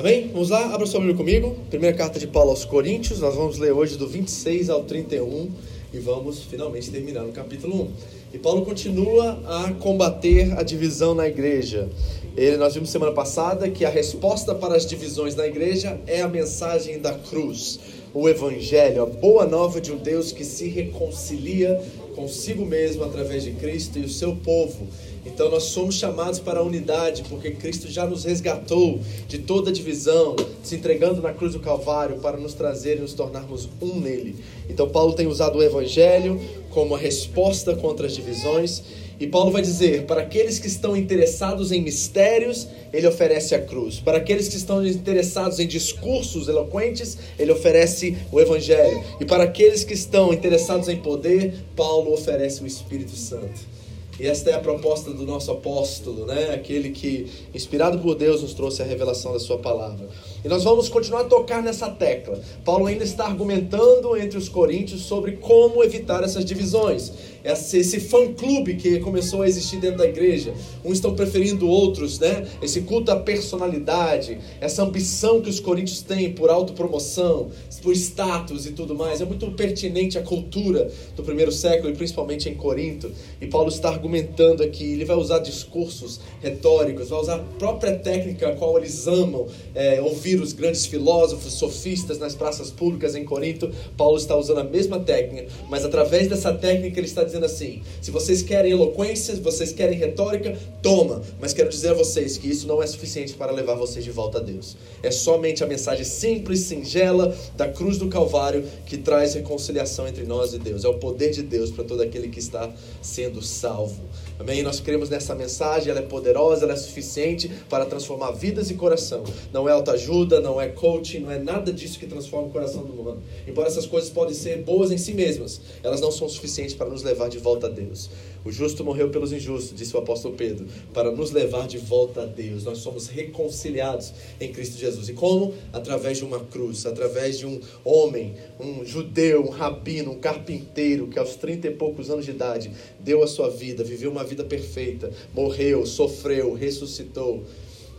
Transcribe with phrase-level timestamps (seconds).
[0.00, 0.30] Amém?
[0.32, 1.54] Vamos lá, abra sua Bíblia comigo.
[1.68, 5.50] Primeira carta de Paulo aos Coríntios, nós vamos ler hoje do 26 ao 31
[5.92, 7.90] e vamos finalmente terminar no capítulo 1.
[8.32, 11.86] E Paulo continua a combater a divisão na igreja.
[12.34, 16.28] Ele, nós vimos semana passada que a resposta para as divisões na igreja é a
[16.28, 17.78] mensagem da cruz,
[18.14, 21.78] o evangelho, a boa nova de um Deus que se reconcilia
[22.14, 24.88] consigo mesmo através de Cristo e o seu povo.
[25.24, 30.34] Então nós somos chamados para a unidade, porque Cristo já nos resgatou de toda divisão,
[30.62, 34.36] se entregando na cruz do Calvário para nos trazer e nos tornarmos um nele.
[34.68, 38.82] Então Paulo tem usado o evangelho como a resposta contra as divisões,
[39.20, 44.00] e Paulo vai dizer: para aqueles que estão interessados em mistérios, ele oferece a cruz.
[44.00, 49.04] Para aqueles que estão interessados em discursos eloquentes, ele oferece o evangelho.
[49.20, 53.79] E para aqueles que estão interessados em poder, Paulo oferece o Espírito Santo.
[54.20, 56.52] E esta é a proposta do nosso apóstolo, né?
[56.52, 60.10] Aquele que, inspirado por Deus, nos trouxe a revelação da sua palavra.
[60.44, 62.38] E nós vamos continuar a tocar nessa tecla.
[62.62, 67.10] Paulo ainda está argumentando entre os coríntios sobre como evitar essas divisões.
[67.44, 70.52] Esse, fã-clube que começou a existir dentro da igreja.
[70.84, 72.46] Uns estão preferindo outros, né?
[72.62, 77.50] Esse culto à personalidade, essa ambição que os coríntios têm por autopromoção,
[77.82, 79.20] por status e tudo mais.
[79.20, 83.10] É muito pertinente à cultura do primeiro século e principalmente em Corinto.
[83.40, 84.84] E Paulo está argumentando aqui.
[84.92, 90.00] Ele vai usar discursos retóricos, vai usar a própria técnica a qual eles amam é,
[90.00, 93.70] ouvir os grandes filósofos, sofistas nas praças públicas em Corinto.
[93.96, 98.10] Paulo está usando a mesma técnica, mas através dessa técnica ele está dizendo assim: se
[98.10, 101.22] vocês querem eloquência, se vocês querem retórica, toma.
[101.40, 104.38] Mas quero dizer a vocês que isso não é suficiente para levar vocês de volta
[104.38, 104.76] a Deus.
[105.02, 110.52] É somente a mensagem simples, singela da cruz do Calvário que traz reconciliação entre nós
[110.52, 110.84] e Deus.
[110.84, 112.70] É o poder de Deus para todo aquele que está
[113.00, 114.00] sendo salvo.
[114.40, 114.62] Amém?
[114.62, 119.22] Nós cremos nessa mensagem, ela é poderosa, ela é suficiente para transformar vidas e coração.
[119.52, 122.98] Não é autoajuda, não é coaching, não é nada disso que transforma o coração do
[122.98, 123.22] humano.
[123.46, 127.02] Embora essas coisas podem ser boas em si mesmas, elas não são suficientes para nos
[127.02, 128.08] levar de volta a Deus.
[128.44, 132.26] O justo morreu pelos injustos, disse o apóstolo Pedro, para nos levar de volta a
[132.26, 132.64] Deus.
[132.64, 135.08] Nós somos reconciliados em Cristo Jesus.
[135.08, 135.54] E como?
[135.72, 141.18] Através de uma cruz, através de um homem, um judeu, um rabino, um carpinteiro que
[141.18, 145.12] aos trinta e poucos anos de idade deu a sua vida, viveu uma vida perfeita,
[145.34, 147.44] morreu, sofreu, ressuscitou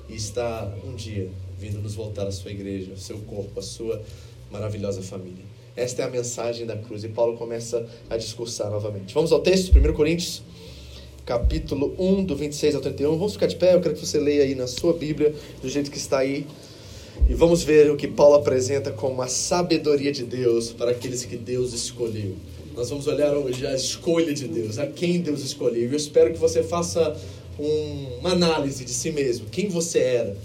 [0.09, 4.01] e está um dia vindo nos voltar à sua igreja, ao seu corpo, à sua
[4.49, 5.50] maravilhosa família.
[5.75, 9.13] Esta é a mensagem da cruz e Paulo começa a discursar novamente.
[9.13, 10.43] Vamos ao texto, 1 Coríntios,
[11.25, 13.17] capítulo 1, do 26 ao 31.
[13.17, 15.89] Vamos ficar de pé, eu quero que você leia aí na sua Bíblia, do jeito
[15.89, 16.45] que está aí.
[17.29, 21.37] E vamos ver o que Paulo apresenta como a sabedoria de Deus para aqueles que
[21.37, 22.35] Deus escolheu.
[22.75, 25.89] Nós vamos olhar hoje a escolha de Deus, a quem Deus escolheu.
[25.89, 27.17] Eu espero que você faça
[27.57, 30.37] um, uma análise de si mesmo, quem você era,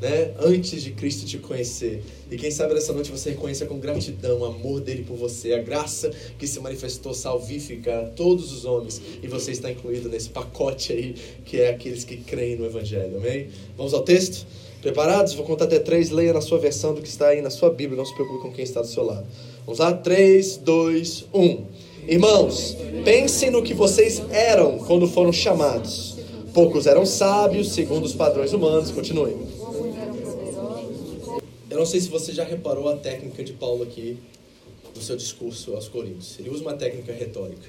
[0.00, 2.02] né, antes de Cristo te conhecer.
[2.30, 5.62] E quem sabe nessa noite você reconheça com gratidão o amor dele por você, a
[5.62, 9.00] graça que se manifestou salvífica a todos os homens.
[9.22, 11.14] E você está incluído nesse pacote aí,
[11.44, 13.16] que é aqueles que creem no Evangelho.
[13.16, 13.48] Amém?
[13.76, 14.46] Vamos ao texto?
[14.80, 15.34] Preparados?
[15.34, 16.10] Vou contar até três.
[16.10, 17.96] Leia na sua versão do que está aí na sua Bíblia.
[17.96, 19.26] Não se preocupe com quem está do seu lado.
[19.64, 19.92] Vamos lá?
[19.92, 21.64] Três, dois, um.
[22.06, 26.16] Irmãos, pensem no que vocês eram quando foram chamados.
[26.54, 28.90] Poucos eram sábios, segundo os padrões humanos.
[28.90, 29.57] Continue.
[31.70, 34.16] Eu não sei se você já reparou a técnica de Paulo aqui
[34.96, 36.38] no seu discurso aos Coríntios.
[36.38, 37.68] Ele usa uma técnica retórica.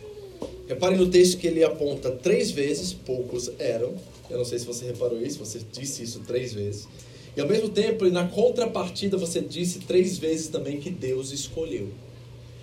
[0.70, 3.94] Repare no texto que ele aponta três vezes, poucos eram.
[4.30, 6.88] Eu não sei se você reparou isso, você disse isso três vezes.
[7.36, 11.90] E ao mesmo tempo, na contrapartida, você disse três vezes também que Deus escolheu.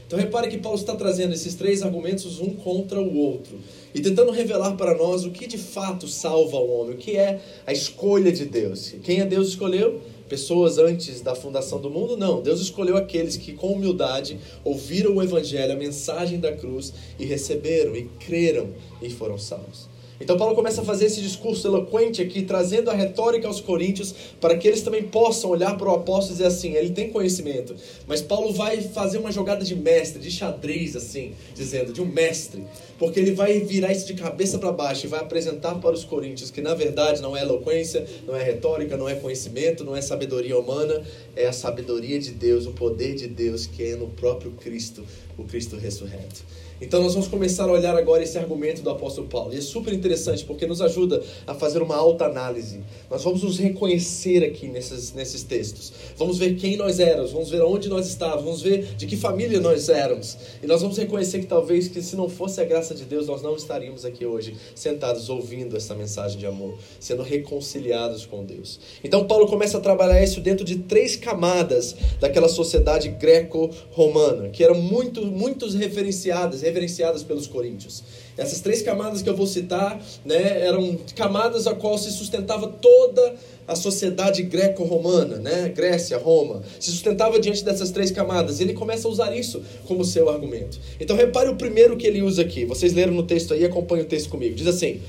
[0.07, 3.59] Então repare que Paulo está trazendo esses três argumentos um contra o outro
[3.93, 7.41] e tentando revelar para nós o que de fato salva o homem, o que é
[7.67, 8.95] a escolha de Deus.
[9.03, 10.01] Quem é Deus escolheu?
[10.29, 12.17] Pessoas antes da fundação do mundo?
[12.17, 12.43] Não.
[12.43, 17.95] Deus escolheu aqueles que com humildade ouviram o evangelho, a mensagem da cruz e receberam
[17.95, 18.69] e creram
[19.01, 19.97] e foram salvos.
[20.21, 24.57] Então Paulo começa a fazer esse discurso eloquente aqui, trazendo a retórica aos coríntios, para
[24.57, 27.77] que eles também possam olhar para o apóstolo e dizer assim, ele tem conhecimento.
[28.07, 32.65] Mas Paulo vai fazer uma jogada de mestre, de xadrez assim, dizendo, de um mestre.
[32.99, 36.51] Porque ele vai virar isso de cabeça para baixo e vai apresentar para os coríntios
[36.51, 40.59] que na verdade não é eloquência, não é retórica, não é conhecimento, não é sabedoria
[40.59, 41.03] humana,
[41.35, 45.05] é a sabedoria de Deus, o poder de Deus que é no próprio Cristo,
[45.37, 46.45] o Cristo ressurreto.
[46.81, 49.55] Então nós vamos começar a olhar agora esse argumento do apóstolo Paulo.
[49.55, 52.81] E é super interessante porque nos ajuda a fazer uma alta análise.
[53.11, 55.91] Nós vamos nos reconhecer aqui nesses, nesses textos.
[56.19, 59.59] Vamos ver quem nós éramos, vamos ver onde nós estávamos, vamos ver de que família
[59.59, 60.37] nós éramos.
[60.63, 63.43] E nós vamos reconhecer que talvez que se não fosse a graça de Deus, nós
[63.43, 68.79] não estaríamos aqui hoje sentados ouvindo essa mensagem de amor, sendo reconciliados com Deus.
[69.03, 74.81] Então Paulo começa a trabalhar isso dentro de três camadas daquela sociedade greco-romana, que eram
[74.81, 78.03] muito, muitos referenciadas reverenciadas pelos coríntios.
[78.37, 83.35] Essas três camadas que eu vou citar né, eram camadas a qual se sustentava toda
[83.67, 85.73] a sociedade greco-romana, né?
[85.75, 88.61] Grécia, Roma, se sustentava diante dessas três camadas.
[88.61, 90.79] Ele começa a usar isso como seu argumento.
[91.01, 92.65] Então repare o primeiro que ele usa aqui.
[92.65, 94.55] Vocês leram no texto aí, acompanhe o texto comigo.
[94.55, 95.01] Diz assim: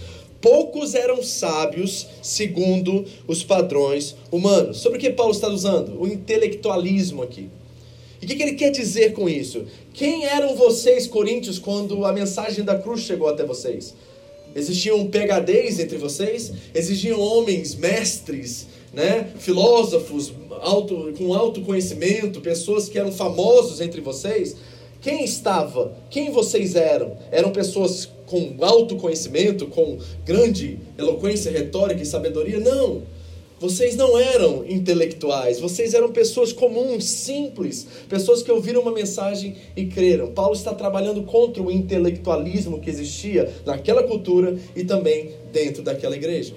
[0.41, 4.77] Poucos eram sábios segundo os padrões humanos.
[4.77, 6.00] Sobre o que Paulo está usando?
[6.00, 7.50] O intelectualismo aqui.
[8.21, 9.65] E o que, que ele quer dizer com isso?
[9.93, 13.93] Quem eram vocês, coríntios, quando a mensagem da cruz chegou até vocês?
[14.55, 16.51] Existiam PHDs entre vocês?
[16.73, 19.31] Existiam homens, mestres, né?
[19.37, 24.55] filósofos alto, com alto conhecimento, pessoas que eram famosos entre vocês?
[25.01, 25.95] Quem estava?
[26.09, 27.17] Quem vocês eram?
[27.31, 32.59] Eram pessoas com alto conhecimento, com grande eloquência retórica e sabedoria?
[32.59, 33.03] Não.
[33.59, 39.86] Vocês não eram intelectuais, vocês eram pessoas comuns, simples, pessoas que ouviram uma mensagem e
[39.86, 40.31] creram.
[40.31, 46.54] Paulo está trabalhando contra o intelectualismo que existia naquela cultura e também dentro daquela igreja.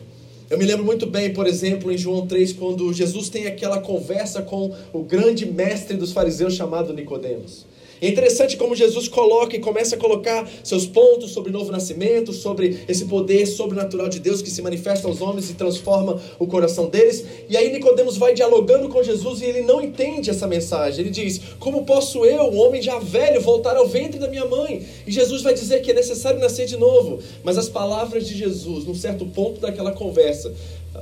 [0.50, 4.42] Eu me lembro muito bem, por exemplo, em João 3, quando Jesus tem aquela conversa
[4.42, 7.64] com o grande mestre dos fariseus chamado Nicodemos.
[8.00, 12.78] É interessante como Jesus coloca e começa a colocar seus pontos sobre novo nascimento, sobre
[12.88, 17.24] esse poder sobrenatural de Deus que se manifesta aos homens e transforma o coração deles.
[17.48, 21.00] E aí Nicodemos vai dialogando com Jesus e ele não entende essa mensagem.
[21.00, 24.86] Ele diz: "Como posso eu, um homem já velho, voltar ao ventre da minha mãe?"
[25.06, 27.18] E Jesus vai dizer que é necessário nascer de novo.
[27.44, 30.52] Mas as palavras de Jesus, num certo ponto daquela conversa,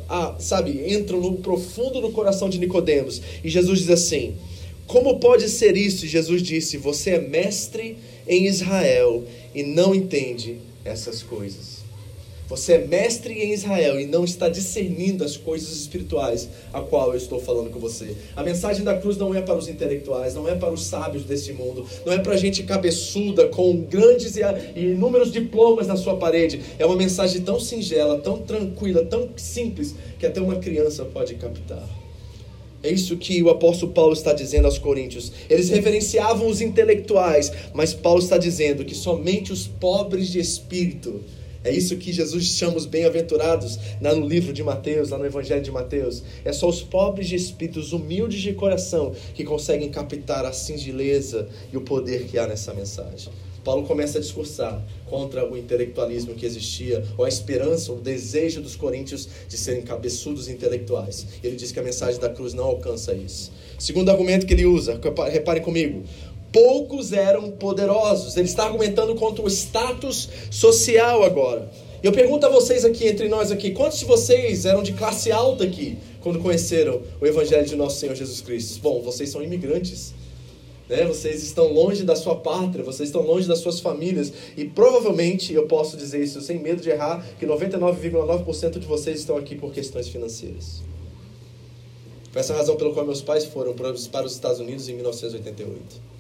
[0.09, 3.21] ah, sabe, entram no profundo do coração de Nicodemos.
[3.43, 4.35] E Jesus diz assim:
[4.89, 6.07] como pode ser isso?
[6.07, 9.23] Jesus disse: Você é mestre em Israel
[9.55, 11.79] e não entende essas coisas.
[12.49, 17.19] Você é mestre em Israel e não está discernindo as coisas espirituais a qual eu
[17.19, 18.17] estou falando com você.
[18.35, 21.53] A mensagem da cruz não é para os intelectuais, não é para os sábios desse
[21.53, 24.41] mundo, não é para gente cabeçuda com grandes e
[24.75, 26.63] inúmeros diplomas na sua parede.
[26.79, 31.98] É uma mensagem tão singela, tão tranquila, tão simples que até uma criança pode captar.
[32.83, 35.33] É isso que o apóstolo Paulo está dizendo aos coríntios.
[35.51, 41.21] Eles reverenciavam os intelectuais, mas Paulo está dizendo que somente os pobres de espírito.
[41.65, 45.71] É isso que Jesus chama os bem-aventurados no livro de Mateus, lá no Evangelho de
[45.71, 46.23] Mateus.
[46.45, 51.49] É só os pobres de espírito, os humildes de coração, que conseguem captar a singeleza
[51.73, 53.33] e o poder que há nessa mensagem.
[53.65, 58.77] Paulo começa a discursar contra o intelectualismo que existia, ou a esperança, o desejo dos
[58.77, 61.27] coríntios de serem cabeçudos intelectuais.
[61.45, 63.53] Ele diz que a mensagem da cruz não alcança isso.
[63.79, 64.99] Segundo argumento que ele usa,
[65.31, 66.03] reparem comigo,
[66.53, 68.37] poucos eram poderosos.
[68.37, 71.71] Ele está argumentando contra o status social agora.
[72.03, 75.65] Eu pergunto a vocês aqui, entre nós aqui, quantos de vocês eram de classe alta
[75.65, 78.81] aqui quando conheceram o Evangelho de nosso Senhor Jesus Cristo?
[78.81, 80.15] Bom, vocês são imigrantes
[80.89, 81.05] né?
[81.05, 85.67] Vocês estão longe da sua pátria, vocês estão longe das suas famílias e provavelmente, eu
[85.67, 90.09] posso dizer isso sem medo de errar, que 99,9% de vocês estão aqui por questões
[90.09, 90.83] financeiras.
[92.33, 96.18] Foi essa a razão pela qual meus pais foram para os Estados Unidos em 1988.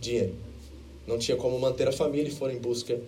[0.00, 0.34] Dinheiro.
[1.06, 2.98] Não tinha como manter a família e foram em busca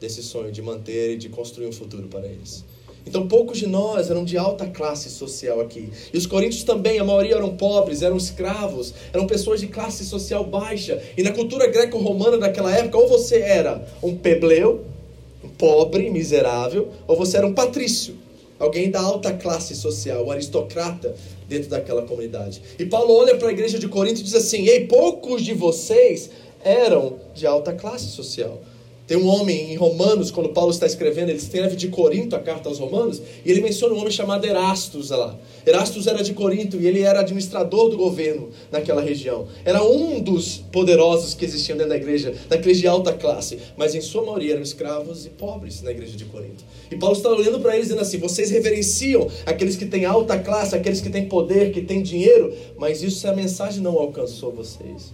[0.00, 2.64] desse sonho de manter e de construir um futuro para eles.
[3.06, 5.90] Então, poucos de nós eram de alta classe social aqui.
[6.12, 10.44] E os coríntios também, a maioria eram pobres, eram escravos, eram pessoas de classe social
[10.44, 11.00] baixa.
[11.16, 14.84] E na cultura greco-romana daquela época, ou você era um pebleu,
[15.44, 18.16] um pobre, miserável, ou você era um patrício,
[18.58, 21.14] alguém da alta classe social, um aristocrata
[21.48, 22.62] dentro daquela comunidade.
[22.78, 26.30] E Paulo olha para a igreja de Corinto e diz assim: Ei, poucos de vocês
[26.62, 28.60] eram de alta classe social.
[29.06, 32.68] Tem um homem em Romanos, quando Paulo está escrevendo, ele escreve de Corinto a carta
[32.68, 35.38] aos Romanos, e ele menciona um homem chamado Erastus lá.
[35.64, 39.46] Erastus era de Corinto e ele era administrador do governo naquela região.
[39.64, 43.94] Era um dos poderosos que existiam dentro da igreja, da igreja de alta classe, mas
[43.94, 46.64] em sua maioria eram escravos e pobres na igreja de Corinto.
[46.90, 50.74] E Paulo está olhando para eles dizendo assim: vocês reverenciam aqueles que têm alta classe,
[50.74, 55.12] aqueles que têm poder, que têm dinheiro, mas isso a mensagem não alcançou vocês.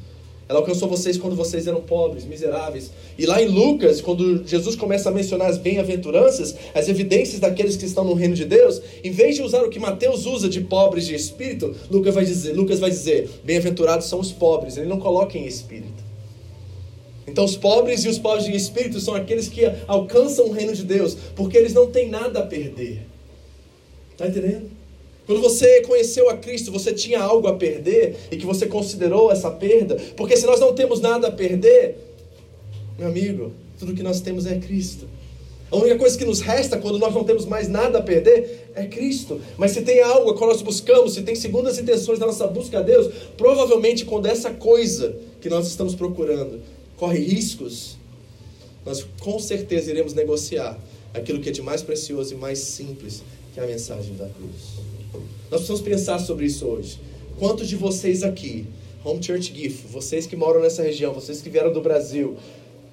[0.49, 2.91] Ela alcançou vocês quando vocês eram pobres, miseráveis.
[3.17, 7.87] E lá em Lucas, quando Jesus começa a mencionar as bem-aventuranças, as evidências daqueles que
[7.87, 11.07] estão no reino de Deus, em vez de usar o que Mateus usa de pobres
[11.07, 14.77] de espírito, Lucas vai dizer, Lucas vai dizer, bem-aventurados são os pobres.
[14.77, 16.03] Ele não coloca em espírito.
[17.27, 20.85] Então, os pobres e os pobres de espírito são aqueles que alcançam o reino de
[20.85, 23.07] Deus, porque eles não têm nada a perder.
[24.11, 24.71] Está entendendo?
[25.27, 29.51] Quando você conheceu a Cristo, você tinha algo a perder e que você considerou essa
[29.51, 29.97] perda?
[30.17, 31.97] Porque se nós não temos nada a perder,
[32.99, 35.09] meu amigo, tudo que nós temos é Cristo.
[35.71, 38.85] A única coisa que nos resta quando nós não temos mais nada a perder é
[38.87, 39.41] Cristo.
[39.57, 42.81] Mas se tem algo a qual nós buscamos, se tem segundas intenções na nossa busca
[42.81, 46.61] a Deus, provavelmente quando essa coisa que nós estamos procurando
[46.97, 47.97] corre riscos,
[48.85, 50.79] nós com certeza iremos negociar
[51.15, 53.23] aquilo que é de mais precioso e mais simples,
[53.55, 54.92] que é a mensagem da cruz.
[55.53, 56.99] Nós precisamos pensar sobre isso hoje.
[57.39, 58.67] Quantos de vocês aqui,
[59.05, 62.39] Home Church GIF, vocês que moram nessa região, vocês que vieram do Brasil,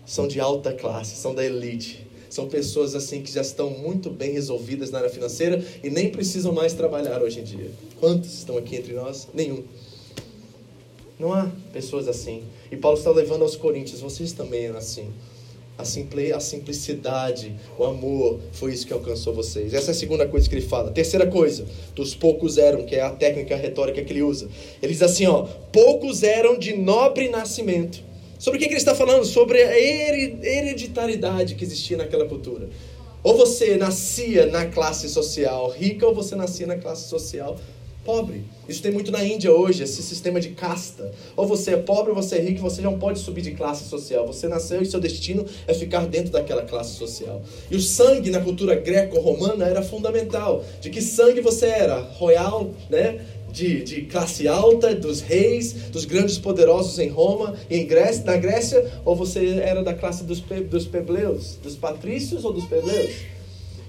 [0.05, 2.05] são de alta classe, são da elite.
[2.29, 6.51] São pessoas assim que já estão muito bem resolvidas na área financeira e nem precisam
[6.51, 7.71] mais trabalhar hoje em dia.
[7.97, 9.29] Quantos estão aqui entre nós?
[9.33, 9.63] Nenhum.
[11.17, 12.43] Não há pessoas assim.
[12.69, 15.07] E Paulo está levando aos coríntios, vocês também eram assim.
[15.79, 19.73] A, simple, a simplicidade, o amor, foi isso que alcançou vocês.
[19.73, 20.91] Essa é a segunda coisa que ele fala.
[20.91, 24.49] Terceira coisa, dos poucos eram, que é a técnica retórica que ele usa.
[24.81, 28.03] Ele diz assim, ó, poucos eram de nobre nascimento.
[28.37, 29.23] Sobre o que, que ele está falando?
[29.23, 32.67] Sobre a hereditariedade que existia naquela cultura.
[33.23, 37.57] Ou você nascia na classe social rica, ou você nascia na classe social
[38.09, 38.43] pobre.
[38.67, 41.11] Isso tem muito na Índia hoje, esse sistema de casta.
[41.37, 44.25] Ou você é pobre, ou você é rico, você não pode subir de classe social.
[44.25, 47.39] Você nasceu e seu destino é ficar dentro daquela classe social.
[47.69, 50.65] E o sangue na cultura greco-romana era fundamental.
[50.81, 51.99] De que sangue você era?
[51.99, 53.23] Royal, né?
[53.51, 58.37] De, de classe alta, dos reis, dos grandes poderosos em Roma e em Grécia, na
[58.37, 63.38] Grécia, ou você era da classe dos, pe, dos pebleus, dos patrícios ou dos pebleus?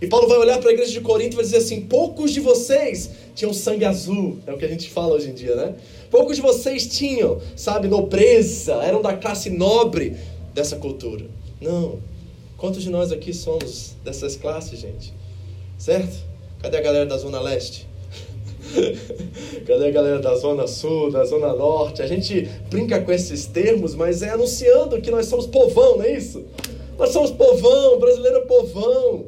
[0.01, 2.41] E Paulo vai olhar para a igreja de Corinto e vai dizer assim: poucos de
[2.41, 5.75] vocês tinham sangue azul, é o que a gente fala hoje em dia, né?
[6.11, 10.17] Poucos de vocês tinham, sabe, nobreza, eram da classe nobre
[10.55, 11.27] dessa cultura.
[11.61, 11.99] Não.
[12.57, 15.13] Quantos de nós aqui somos dessas classes, gente?
[15.79, 16.25] Certo?
[16.61, 17.87] Cadê a galera da Zona Leste?
[19.67, 22.03] Cadê a galera da Zona Sul, da Zona Norte?
[22.03, 26.17] A gente brinca com esses termos, mas é anunciando que nós somos povão, não é
[26.17, 26.45] isso?
[26.99, 29.25] Nós somos povão, brasileiro é povão.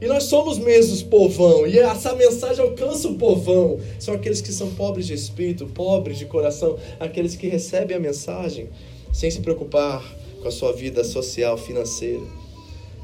[0.00, 3.80] E nós somos mesmos povão, e essa mensagem alcança o povão.
[3.98, 8.68] São aqueles que são pobres de espírito, pobres de coração, aqueles que recebem a mensagem
[9.12, 10.04] sem se preocupar
[10.42, 12.45] com a sua vida social, financeira.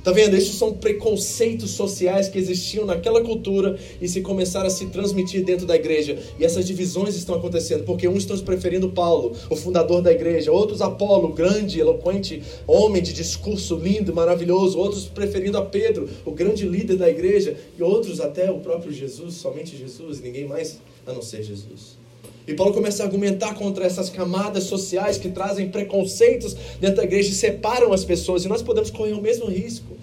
[0.02, 0.34] Tá vendo?
[0.34, 5.64] Esses são preconceitos sociais que existiam naquela cultura e se começaram a se transmitir dentro
[5.64, 6.18] da igreja.
[6.40, 10.80] E essas divisões estão acontecendo porque uns estão preferindo Paulo, o fundador da igreja, outros
[10.80, 16.96] Apolo, grande, eloquente homem de discurso lindo, maravilhoso, outros preferindo a Pedro, o grande líder
[16.96, 21.42] da igreja, e outros até o próprio Jesus, somente Jesus, ninguém mais a não ser
[21.42, 22.01] Jesus.
[22.46, 27.30] E Paulo começa a argumentar contra essas camadas sociais que trazem preconceitos dentro da igreja
[27.30, 28.44] e separam as pessoas.
[28.44, 29.96] E nós podemos correr o mesmo risco.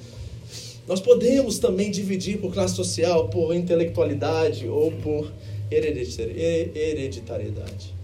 [0.87, 5.31] Nós podemos também dividir por classe social, por intelectualidade ou por
[5.69, 7.98] hereditariedade.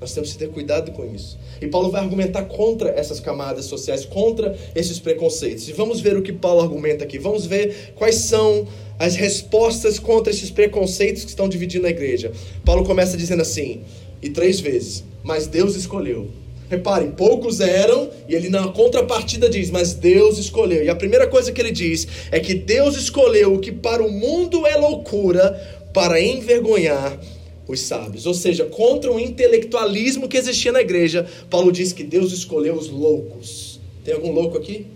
[0.00, 1.38] Nós temos que ter cuidado com isso.
[1.60, 5.68] E Paulo vai argumentar contra essas camadas sociais, contra esses preconceitos.
[5.68, 7.18] E vamos ver o que Paulo argumenta aqui.
[7.18, 8.66] Vamos ver quais são
[8.98, 12.32] as respostas contra esses preconceitos que estão dividindo a igreja.
[12.64, 13.82] Paulo começa dizendo assim,
[14.22, 16.28] e três vezes: Mas Deus escolheu.
[16.70, 20.84] Reparem, poucos eram, e ele na contrapartida diz, mas Deus escolheu.
[20.84, 24.12] E a primeira coisa que ele diz é que Deus escolheu o que para o
[24.12, 25.58] mundo é loucura
[25.94, 27.18] para envergonhar
[27.68, 28.26] os sábios.
[28.26, 32.88] Ou seja, contra o intelectualismo que existia na igreja, Paulo diz que Deus escolheu os
[32.88, 33.78] loucos.
[34.02, 34.86] Tem algum louco aqui?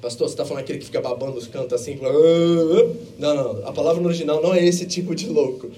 [0.00, 1.98] Pastor, você está falando aquele que fica babando os cantos assim?
[2.02, 2.94] "Ah, ah".
[3.18, 3.68] Não, não.
[3.68, 5.70] A palavra no original não é esse tipo de louco.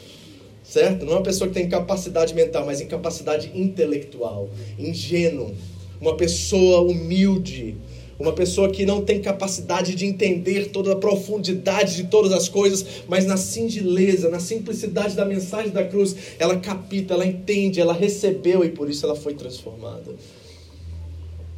[0.62, 1.04] Certo?
[1.04, 4.48] Não é uma pessoa que tem incapacidade mental, mas incapacidade intelectual.
[4.78, 5.52] Ingênuo.
[6.00, 7.76] Uma pessoa humilde.
[8.22, 12.86] Uma pessoa que não tem capacidade de entender toda a profundidade de todas as coisas,
[13.08, 18.64] mas na singeleza, na simplicidade da mensagem da cruz, ela capita, ela entende, ela recebeu
[18.64, 20.14] e por isso ela foi transformada.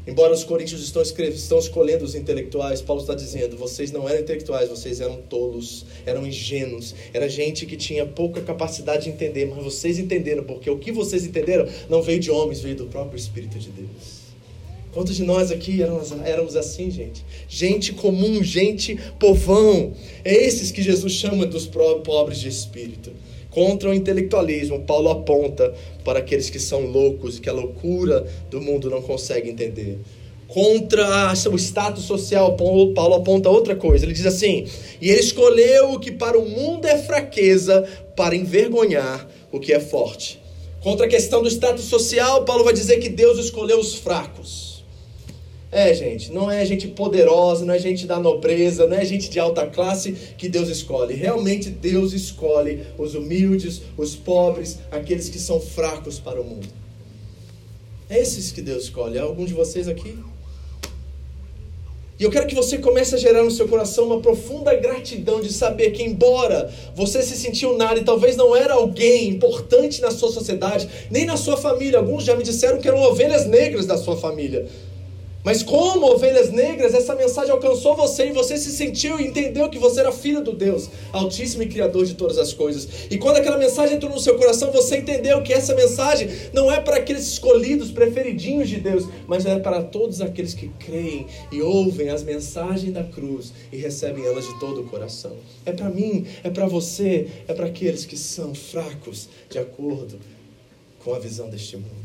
[0.06, 4.70] Embora os coríntios estão, estão escolhendo os intelectuais, Paulo está dizendo: vocês não eram intelectuais,
[4.70, 9.98] vocês eram tolos, eram ingênuos, era gente que tinha pouca capacidade de entender, mas vocês
[9.98, 13.68] entenderam, porque o que vocês entenderam não veio de homens, veio do próprio Espírito de
[13.68, 14.13] Deus.
[14.94, 17.24] Quantos de nós aqui éramos, éramos assim, gente?
[17.48, 19.92] Gente comum, gente povão.
[20.24, 23.10] É esses que Jesus chama dos pobres de espírito.
[23.50, 25.74] Contra o intelectualismo, Paulo aponta
[26.04, 29.98] para aqueles que são loucos e que a loucura do mundo não consegue entender.
[30.46, 34.04] Contra o status social, Paulo aponta outra coisa.
[34.04, 34.64] Ele diz assim:
[35.00, 37.84] E ele escolheu o que para o mundo é fraqueza,
[38.14, 40.40] para envergonhar o que é forte.
[40.80, 44.63] Contra a questão do status social, Paulo vai dizer que Deus escolheu os fracos.
[45.74, 49.40] É, gente, não é gente poderosa, não é gente da nobreza, não é gente de
[49.40, 51.14] alta classe que Deus escolhe.
[51.14, 56.68] Realmente Deus escolhe os humildes, os pobres, aqueles que são fracos para o mundo.
[58.08, 59.18] É esses que Deus escolhe.
[59.18, 60.16] É algum de vocês aqui?
[62.20, 65.52] E eu quero que você comece a gerar no seu coração uma profunda gratidão de
[65.52, 70.30] saber que, embora você se sentiu nada e talvez não era alguém importante na sua
[70.30, 74.16] sociedade, nem na sua família, alguns já me disseram que eram ovelhas negras da sua
[74.16, 74.68] família.
[75.44, 79.78] Mas como ovelhas negras, essa mensagem alcançou você e você se sentiu e entendeu que
[79.78, 82.88] você era filho do Deus, Altíssimo e Criador de todas as coisas.
[83.10, 86.80] E quando aquela mensagem entrou no seu coração, você entendeu que essa mensagem não é
[86.80, 92.08] para aqueles escolhidos, preferidinhos de Deus, mas é para todos aqueles que creem e ouvem
[92.08, 95.36] as mensagens da cruz e recebem elas de todo o coração.
[95.66, 100.18] É para mim, é para você, é para aqueles que são fracos de acordo
[101.04, 102.04] com a visão deste mundo.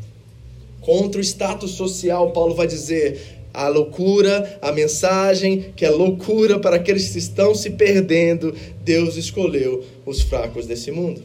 [0.81, 6.75] Contra o status social, Paulo vai dizer: a loucura, a mensagem que é loucura para
[6.75, 11.21] aqueles que estão se perdendo, Deus escolheu os fracos desse mundo.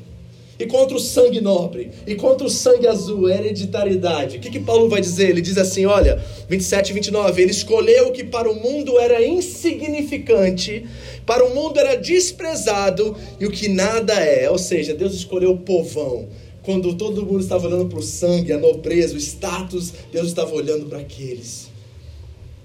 [0.58, 4.36] E contra o sangue nobre, e contra o sangue azul, hereditariedade.
[4.36, 5.30] O que, que Paulo vai dizer?
[5.30, 9.24] Ele diz assim: olha, 27 e 29, ele escolheu o que para o mundo era
[9.24, 10.86] insignificante,
[11.26, 14.48] para o mundo era desprezado, e o que nada é.
[14.48, 16.28] Ou seja, Deus escolheu o povão,
[16.62, 20.86] quando todo mundo estava olhando para o sangue, a nobreza, o status, Deus estava olhando
[20.86, 21.73] para aqueles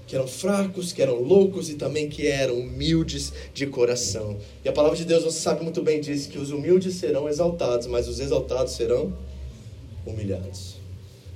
[0.09, 4.37] que eram fracos, que eram loucos e também que eram humildes de coração.
[4.65, 7.85] E a palavra de Deus, você sabe muito bem, diz que os humildes serão exaltados,
[7.85, 9.13] mas os exaltados serão
[10.03, 10.77] humilhados.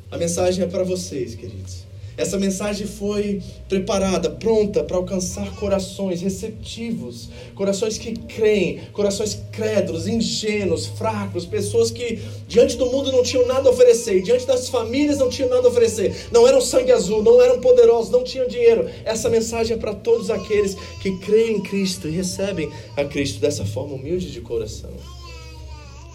[0.10, 1.84] A mensagem é para vocês, queridos.
[2.16, 10.86] Essa mensagem foi preparada, pronta para alcançar corações receptivos, corações que creem, corações crédulos, ingênuos,
[10.86, 15.30] fracos, pessoas que diante do mundo não tinham nada a oferecer, diante das famílias não
[15.30, 18.88] tinham nada a oferecer, não eram sangue azul, não eram poderosos, não tinham dinheiro.
[19.04, 23.66] Essa mensagem é para todos aqueles que creem em Cristo e recebem a Cristo dessa
[23.66, 24.92] forma humilde de coração.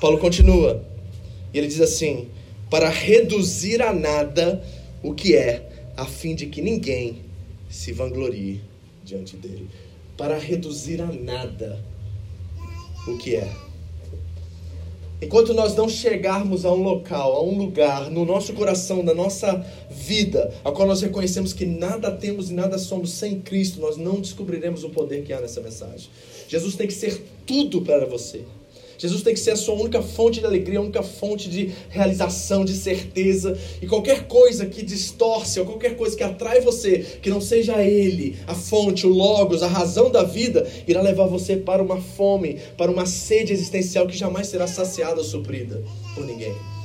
[0.00, 0.80] Paulo continua,
[1.52, 2.28] e ele diz assim:
[2.70, 4.62] para reduzir a nada
[5.02, 5.67] o que é
[5.98, 7.22] a fim de que ninguém
[7.68, 8.60] se vanglorie
[9.04, 9.68] diante dele,
[10.16, 11.84] para reduzir a nada
[13.08, 13.52] o que é.
[15.20, 19.66] Enquanto nós não chegarmos a um local, a um lugar no nosso coração, na nossa
[19.90, 24.20] vida, a qual nós reconhecemos que nada temos e nada somos sem Cristo, nós não
[24.20, 26.08] descobriremos o poder que há nessa mensagem.
[26.46, 28.44] Jesus tem que ser tudo para você.
[28.98, 32.64] Jesus tem que ser a sua única fonte de alegria, a única fonte de realização,
[32.64, 33.56] de certeza.
[33.80, 38.36] E qualquer coisa que distorce, ou qualquer coisa que atrai você, que não seja Ele,
[38.46, 42.90] a fonte, o Logos, a razão da vida, irá levar você para uma fome, para
[42.90, 45.80] uma sede existencial que jamais será saciada ou suprida
[46.14, 46.77] por ninguém.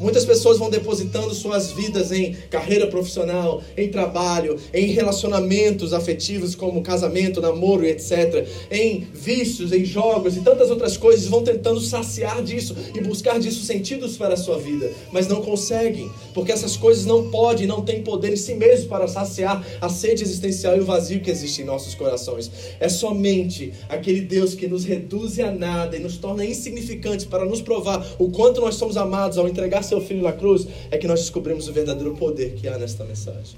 [0.00, 6.82] Muitas pessoas vão depositando suas vidas em carreira profissional, em trabalho, em relacionamentos afetivos como
[6.82, 8.46] casamento, namoro etc.
[8.70, 13.64] Em vícios, em jogos e tantas outras coisas, vão tentando saciar disso e buscar disso
[13.64, 18.02] sentidos para a sua vida, mas não conseguem, porque essas coisas não podem, não têm
[18.02, 21.64] poder em si mesmos para saciar a sede existencial e o vazio que existe em
[21.64, 22.50] nossos corações.
[22.78, 27.60] É somente aquele Deus que nos reduz a nada e nos torna insignificantes para nos
[27.60, 31.20] provar o quanto nós somos amados ao entregar seu filho na cruz, é que nós
[31.20, 33.56] descobrimos o verdadeiro poder que há nesta mensagem.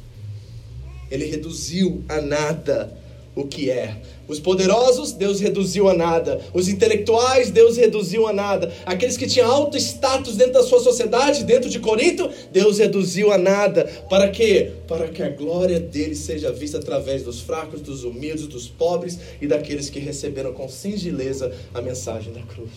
[1.10, 2.96] Ele reduziu a nada
[3.34, 3.96] o que é.
[4.26, 6.40] Os poderosos, Deus reduziu a nada.
[6.52, 8.72] Os intelectuais, Deus reduziu a nada.
[8.86, 13.38] Aqueles que tinham alto status dentro da sua sociedade, dentro de Corinto, Deus reduziu a
[13.38, 13.84] nada.
[14.08, 14.72] Para quê?
[14.86, 19.46] Para que a glória dele seja vista através dos fracos, dos humildes, dos pobres e
[19.46, 22.70] daqueles que receberam com singeleza a mensagem da cruz.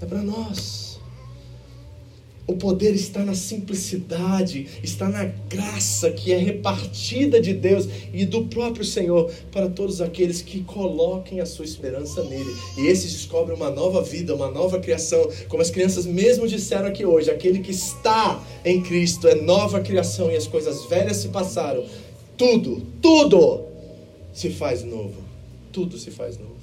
[0.00, 0.93] É para nós.
[2.46, 8.44] O poder está na simplicidade, está na graça que é repartida de Deus e do
[8.44, 12.54] próprio Senhor para todos aqueles que coloquem a sua esperança nele.
[12.76, 17.06] E esses descobrem uma nova vida, uma nova criação, como as crianças mesmo disseram aqui
[17.06, 21.82] hoje: aquele que está em Cristo é nova criação e as coisas velhas se passaram.
[22.36, 23.64] Tudo, tudo
[24.34, 25.22] se faz novo.
[25.72, 26.54] Tudo se faz novo.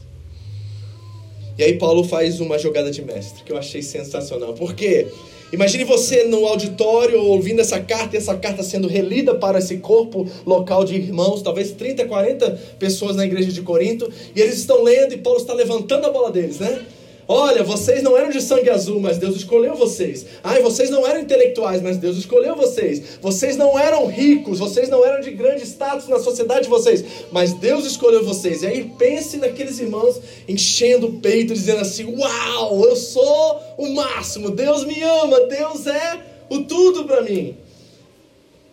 [1.58, 4.54] E aí Paulo faz uma jogada de mestre que eu achei sensacional.
[4.54, 5.08] Por quê?
[5.52, 10.26] Imagine você no auditório ouvindo essa carta e essa carta sendo relida para esse corpo
[10.46, 15.14] local de irmãos, talvez 30, 40 pessoas na igreja de Corinto, e eles estão lendo
[15.14, 16.86] e Paulo está levantando a bola deles, né?
[17.34, 20.26] Olha, vocês não eram de sangue azul, mas Deus escolheu vocês.
[20.44, 23.17] Ai, vocês não eram intelectuais, mas Deus escolheu vocês.
[23.22, 27.54] Vocês não eram ricos, vocês não eram de grande status na sociedade de vocês, mas
[27.54, 28.63] Deus escolheu vocês.
[28.63, 34.52] E aí pense naqueles irmãos enchendo o peito, dizendo assim: Uau, eu sou o máximo,
[34.52, 37.56] Deus me ama, Deus é o tudo para mim.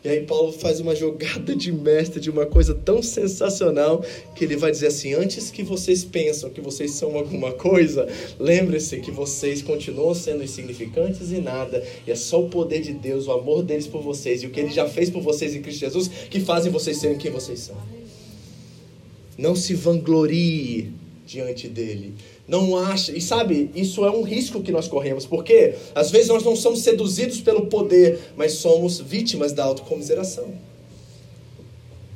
[0.04, 4.56] E aí Paulo faz uma jogada de mestre de uma coisa tão sensacional que ele
[4.56, 8.06] vai dizer assim: antes que vocês pensam que vocês são alguma coisa,
[8.38, 11.84] lembre-se que vocês continuam sendo insignificantes e nada.
[12.06, 14.60] E é só o poder de Deus, o amor deles por vocês e o que
[14.60, 17.76] ele já fez por vocês em Cristo Jesus que fazem vocês serem quem vocês são.
[19.36, 20.92] Não se vanglorie
[21.28, 22.14] diante dele
[22.46, 23.12] não acha.
[23.12, 26.80] E sabe, isso é um risco que nós corremos, porque às vezes nós não somos
[26.80, 30.52] seduzidos pelo poder, mas somos vítimas da autocomiseração.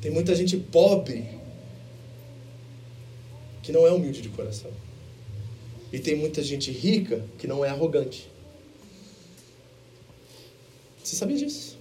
[0.00, 1.24] Tem muita gente pobre
[3.62, 4.70] que não é humilde de coração.
[5.92, 8.28] E tem muita gente rica que não é arrogante.
[11.04, 11.78] Você sabia disso?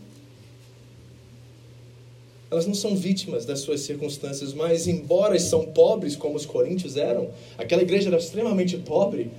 [2.51, 7.29] Elas não são vítimas das suas circunstâncias, mas embora são pobres como os coríntios eram,
[7.57, 9.31] aquela igreja era extremamente pobre,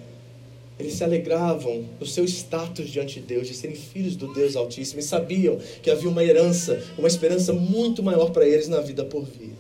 [0.79, 4.99] eles se alegravam do seu status diante de Deus, de serem filhos do Deus Altíssimo,
[4.99, 9.25] e sabiam que havia uma herança, uma esperança muito maior para eles na vida por
[9.25, 9.53] vir.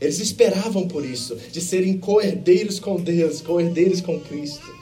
[0.00, 4.72] Eles esperavam por isso, de serem co-herdeiros com Deus, co-herdeiros com Cristo,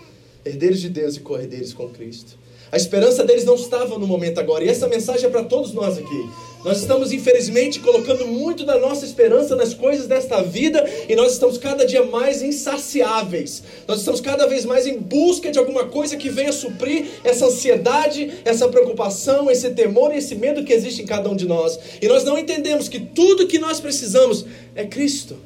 [0.44, 2.43] herdeiros de Deus e co-herdeiros com Cristo.
[2.74, 5.96] A esperança deles não estava no momento agora, e essa mensagem é para todos nós
[5.96, 6.28] aqui.
[6.64, 11.56] Nós estamos, infelizmente, colocando muito da nossa esperança nas coisas desta vida e nós estamos
[11.56, 13.62] cada dia mais insaciáveis.
[13.86, 18.40] Nós estamos cada vez mais em busca de alguma coisa que venha suprir essa ansiedade,
[18.44, 21.78] essa preocupação, esse temor e esse medo que existe em cada um de nós.
[22.02, 25.36] E nós não entendemos que tudo que nós precisamos é Cristo.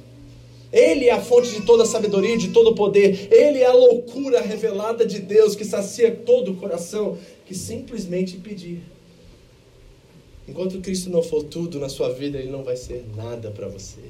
[0.72, 3.28] Ele é a fonte de toda a sabedoria, de todo o poder.
[3.32, 8.82] Ele é a loucura revelada de Deus que sacia todo o coração que simplesmente pedir.
[10.46, 14.00] Enquanto Cristo não for tudo na sua vida, Ele não vai ser nada para você.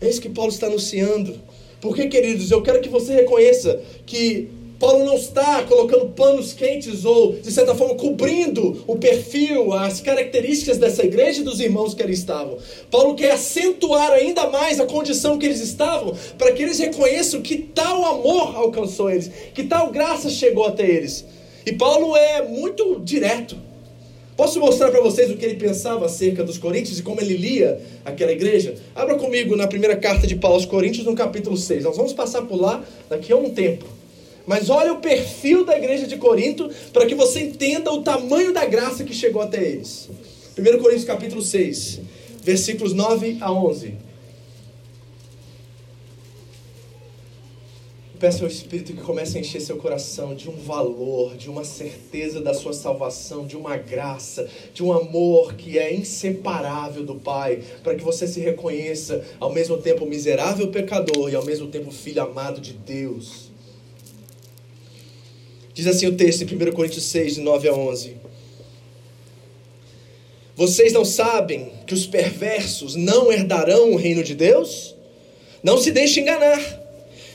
[0.00, 1.38] É isso que Paulo está anunciando.
[1.80, 7.32] Porque, queridos, eu quero que você reconheça que Paulo não está colocando panos quentes ou,
[7.32, 12.12] de certa forma, cobrindo o perfil, as características dessa igreja e dos irmãos que ali
[12.12, 12.58] estavam.
[12.90, 17.56] Paulo quer acentuar ainda mais a condição que eles estavam, para que eles reconheçam que
[17.56, 21.24] tal amor alcançou eles, que tal graça chegou até eles.
[21.64, 23.56] E Paulo é muito direto.
[24.36, 27.80] Posso mostrar para vocês o que ele pensava acerca dos coríntios e como ele lia
[28.04, 28.74] aquela igreja?
[28.94, 31.84] Abra comigo na primeira carta de Paulo aos Coríntios, no capítulo 6.
[31.84, 33.95] Nós vamos passar por lá daqui a um tempo.
[34.46, 38.64] Mas olha o perfil da igreja de Corinto para que você entenda o tamanho da
[38.64, 40.08] graça que chegou até eles.
[40.56, 42.00] 1 Coríntios capítulo 6,
[42.42, 44.06] versículos 9 a 11.
[48.18, 52.40] Peço ao Espírito que comece a encher seu coração de um valor, de uma certeza
[52.40, 57.94] da sua salvação, de uma graça, de um amor que é inseparável do Pai, para
[57.94, 62.58] que você se reconheça ao mesmo tempo miserável pecador e ao mesmo tempo filho amado
[62.58, 63.45] de Deus.
[65.76, 68.16] Diz assim o texto em 1 Coríntios 6, de 9 a 11.
[70.56, 74.96] Vocês não sabem que os perversos não herdarão o reino de Deus?
[75.62, 76.58] Não se deixe enganar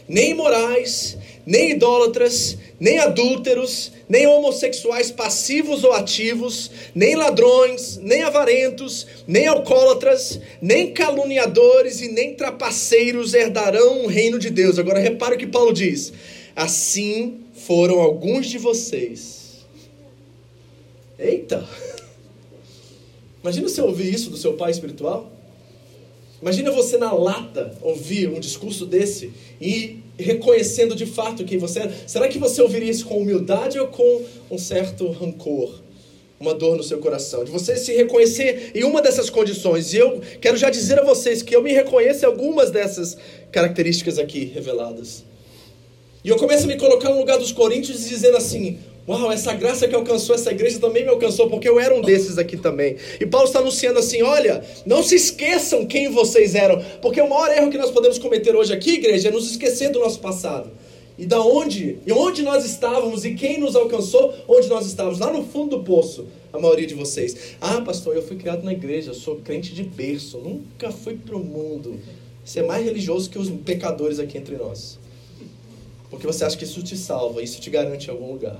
[0.08, 9.06] nem imorais, nem idólatras, nem adúlteros, nem homossexuais passivos ou ativos, nem ladrões, nem avarentos,
[9.28, 14.80] nem alcoólatras, nem caluniadores e nem trapaceiros herdarão o reino de Deus.
[14.80, 16.12] Agora repare o que Paulo diz:
[16.56, 19.66] assim foram alguns de vocês.
[21.18, 21.68] Eita!
[23.42, 25.32] Imagina você ouvir isso do seu pai espiritual.
[26.42, 31.92] Imagina você na lata ouvir um discurso desse e reconhecendo de fato quem você é.
[32.08, 35.82] Será que você ouviria isso com humildade ou com um certo rancor?
[36.40, 39.94] Uma dor no seu coração, de você se reconhecer em uma dessas condições.
[39.94, 43.16] E eu quero já dizer a vocês que eu me reconheço em algumas dessas
[43.52, 45.31] características aqui reveladas.
[46.24, 49.88] E eu começo a me colocar no lugar dos coríntios dizendo assim: Uau, essa graça
[49.88, 52.96] que alcançou essa igreja também me alcançou, porque eu era um desses aqui também.
[53.20, 57.52] E Paulo está anunciando assim: olha, não se esqueçam quem vocês eram, porque o maior
[57.52, 60.70] erro que nós podemos cometer hoje aqui, igreja, é nos esquecer do nosso passado.
[61.18, 65.32] E da onde, e onde nós estávamos e quem nos alcançou, onde nós estávamos, lá
[65.32, 67.56] no fundo do poço, a maioria de vocês.
[67.60, 71.44] Ah, pastor, eu fui criado na igreja, sou crente de berço, nunca fui para o
[71.44, 72.00] mundo.
[72.44, 75.01] Você é mais religioso que os pecadores aqui entre nós.
[76.12, 78.60] Porque você acha que isso te salva, isso te garante algum lugar.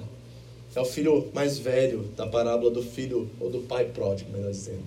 [0.74, 4.84] É o filho mais velho da parábola do filho, ou do pai pródigo, melhor dizendo.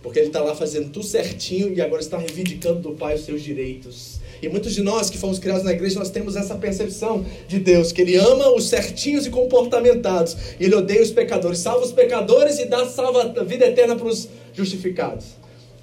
[0.00, 3.42] Porque ele está lá fazendo tudo certinho e agora está reivindicando do pai os seus
[3.42, 4.20] direitos.
[4.40, 7.92] E muitos de nós que fomos criados na igreja, nós temos essa percepção de Deus,
[7.92, 12.58] que Ele ama os certinhos e comportamentados, e Ele odeia os pecadores, salva os pecadores
[12.58, 15.26] e dá salva vida eterna para os justificados.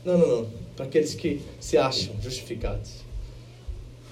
[0.03, 0.47] Não, não, não.
[0.75, 3.06] Para aqueles que se acham justificados.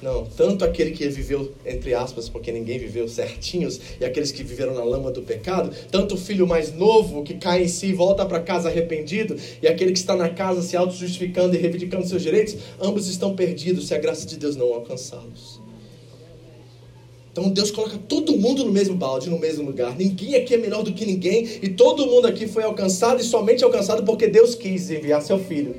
[0.01, 4.73] Não, tanto aquele que viveu, entre aspas, porque ninguém viveu certinhos, e aqueles que viveram
[4.73, 8.25] na lama do pecado, tanto o filho mais novo que cai em si e volta
[8.25, 12.58] para casa arrependido, e aquele que está na casa se auto-justificando e reivindicando seus direitos,
[12.79, 15.62] ambos estão perdidos se a graça de Deus não alcançá-los.
[17.31, 19.97] Então Deus coloca todo mundo no mesmo balde, no mesmo lugar.
[19.97, 23.63] Ninguém aqui é menor do que ninguém, e todo mundo aqui foi alcançado e somente
[23.63, 25.75] alcançado porque Deus quis enviar seu filho.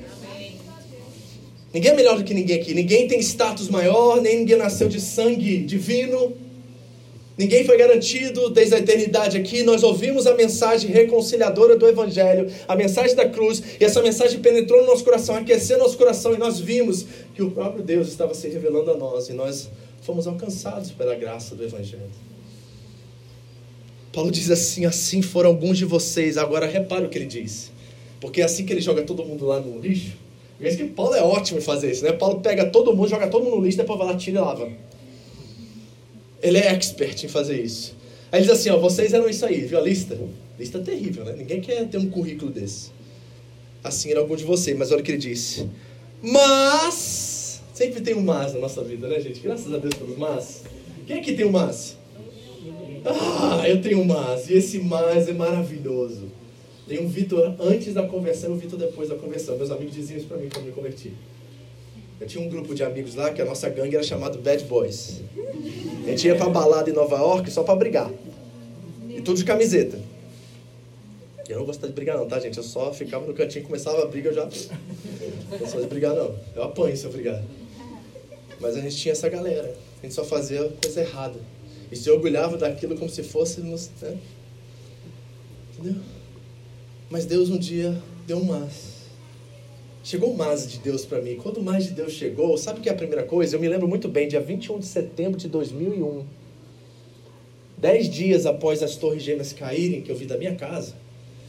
[1.77, 2.73] Ninguém é melhor do que ninguém aqui.
[2.73, 6.33] Ninguém tem status maior, nem ninguém nasceu de sangue divino.
[7.37, 9.63] Ninguém foi garantido desde a eternidade aqui.
[9.63, 14.81] Nós ouvimos a mensagem reconciliadora do Evangelho, a mensagem da cruz, e essa mensagem penetrou
[14.81, 18.49] no nosso coração, aqueceu nosso coração, e nós vimos que o próprio Deus estava se
[18.49, 19.69] revelando a nós, e nós
[20.01, 22.09] fomos alcançados pela graça do Evangelho.
[24.15, 26.39] Paulo diz assim: assim foram alguns de vocês.
[26.39, 27.71] Agora repara o que ele diz,
[28.19, 30.25] porque é assim que ele joga todo mundo lá no lixo.
[30.59, 32.13] Veja que Paulo é ótimo em fazer isso, né?
[32.13, 34.73] Paulo pega todo mundo, joga todo mundo no lixo, depois vai lá, tira e lava.
[36.43, 37.95] Ele é expert em fazer isso.
[38.33, 40.19] Aí ele diz assim, ó, vocês eram isso aí, viu a lista?
[40.59, 41.35] Lista terrível, né?
[41.37, 42.91] Ninguém quer ter um currículo desse.
[43.85, 45.69] Assim era algum de vocês, mas olha o que ele disse.
[46.23, 49.41] Mas, sempre tem um mas na nossa vida, né, gente?
[49.41, 50.63] Graças a Deus pelos mas.
[51.07, 51.97] Quem aqui tem um mas?
[53.05, 54.49] Ah, eu tenho um mas.
[54.49, 56.25] E esse mas é maravilhoso.
[56.87, 59.57] Tem um Vitor antes da conversão e um Vitor depois da conversão.
[59.57, 61.13] Meus amigos diziam isso para mim quando me converti.
[62.21, 65.21] Eu tinha um grupo de amigos lá que a nossa gangue era chamado Bad Boys.
[66.05, 68.11] A gente ia pra balada em Nova York só para brigar.
[69.11, 69.99] E tudo de camiseta.
[71.49, 72.57] Eu não gostava de brigar não, tá, gente?
[72.57, 74.45] Eu só ficava no cantinho, começava a briga, eu já...
[74.45, 76.35] Não gostava de brigar não.
[76.55, 77.43] Eu apanho se eu brigar.
[78.61, 79.77] Mas a gente tinha essa galera.
[79.99, 81.39] A gente só fazia coisa errada.
[81.91, 83.91] E se orgulhava daquilo como se fôssemos...
[84.01, 84.17] Né?
[85.79, 86.01] Entendeu?
[87.09, 88.97] Mas Deus um dia deu um mas.
[90.03, 91.37] Chegou o mas de Deus para mim.
[91.37, 93.55] Quando o mas de Deus chegou, sabe o que é a primeira coisa?
[93.55, 96.25] Eu me lembro muito bem, dia 21 de setembro de 2001.
[97.79, 100.95] Dez dias após as torres gêmeas caírem, que eu vi da minha casa,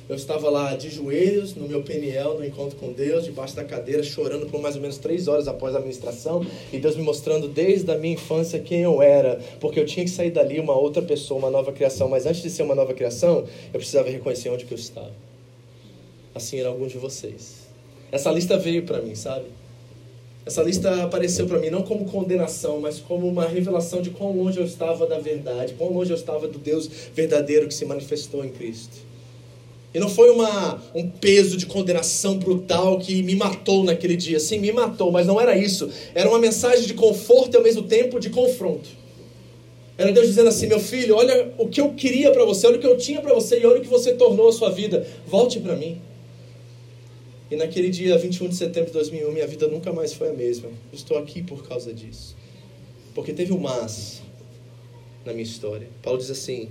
[0.08, 4.04] eu estava lá de joelhos no meu peniel, no encontro com Deus, debaixo da cadeira,
[4.04, 7.92] chorando por mais ou menos três horas após a ministração, e Deus me mostrando desde
[7.92, 11.40] a minha infância quem eu era, porque eu tinha que sair dali uma outra pessoa,
[11.40, 14.74] uma nova criação, mas antes de ser uma nova criação, eu precisava reconhecer onde que
[14.74, 15.27] eu estava
[16.38, 17.68] assim era algum de vocês.
[18.12, 19.46] Essa lista veio para mim, sabe?
[20.46, 24.58] Essa lista apareceu para mim não como condenação, mas como uma revelação de quão longe
[24.58, 28.50] eu estava da verdade, quão longe eu estava do Deus verdadeiro que se manifestou em
[28.50, 29.06] Cristo.
[29.94, 34.40] E não foi uma, um peso de condenação brutal que me matou naquele dia.
[34.40, 35.90] Sim, me matou, mas não era isso.
[36.14, 38.88] Era uma mensagem de conforto e ao mesmo tempo de confronto.
[39.98, 42.80] Era Deus dizendo assim: meu filho, olha o que eu queria para você, olha o
[42.80, 45.06] que eu tinha para você e olha o que você tornou a sua vida.
[45.26, 46.00] Volte para mim.
[47.50, 50.70] E naquele dia, 21 de setembro de 2001, minha vida nunca mais foi a mesma.
[50.92, 52.36] estou aqui por causa disso.
[53.16, 54.22] Porque teve um mas
[55.26, 55.88] na minha história.
[56.02, 56.70] Paulo diz assim: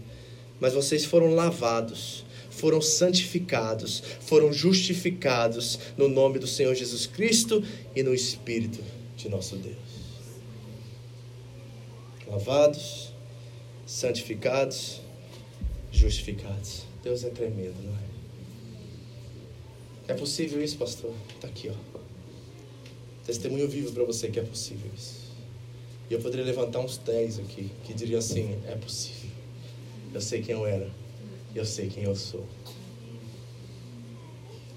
[0.60, 8.02] Mas vocês foram lavados, foram santificados, foram justificados no nome do Senhor Jesus Cristo e
[8.02, 8.80] no Espírito
[9.16, 9.76] de nosso Deus.
[12.26, 13.12] Lavados,
[13.86, 15.00] santificados,
[15.90, 16.82] justificados.
[17.02, 18.15] Deus é tremendo, não é?
[20.08, 21.12] É possível isso, pastor?
[21.34, 21.98] Está aqui, ó.
[23.24, 25.32] Testemunho vivo para você que é possível isso.
[26.08, 29.30] E eu poderia levantar uns 10 aqui que diriam assim: é possível.
[30.14, 30.88] Eu sei quem eu era.
[31.54, 32.44] Eu sei quem eu sou.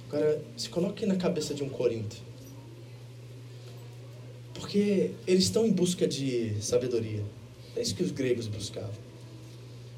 [0.08, 2.16] Agora, se coloque na cabeça de um Corinto.
[4.56, 7.24] Porque eles estão em busca de sabedoria.
[7.76, 8.90] É isso que os gregos buscavam.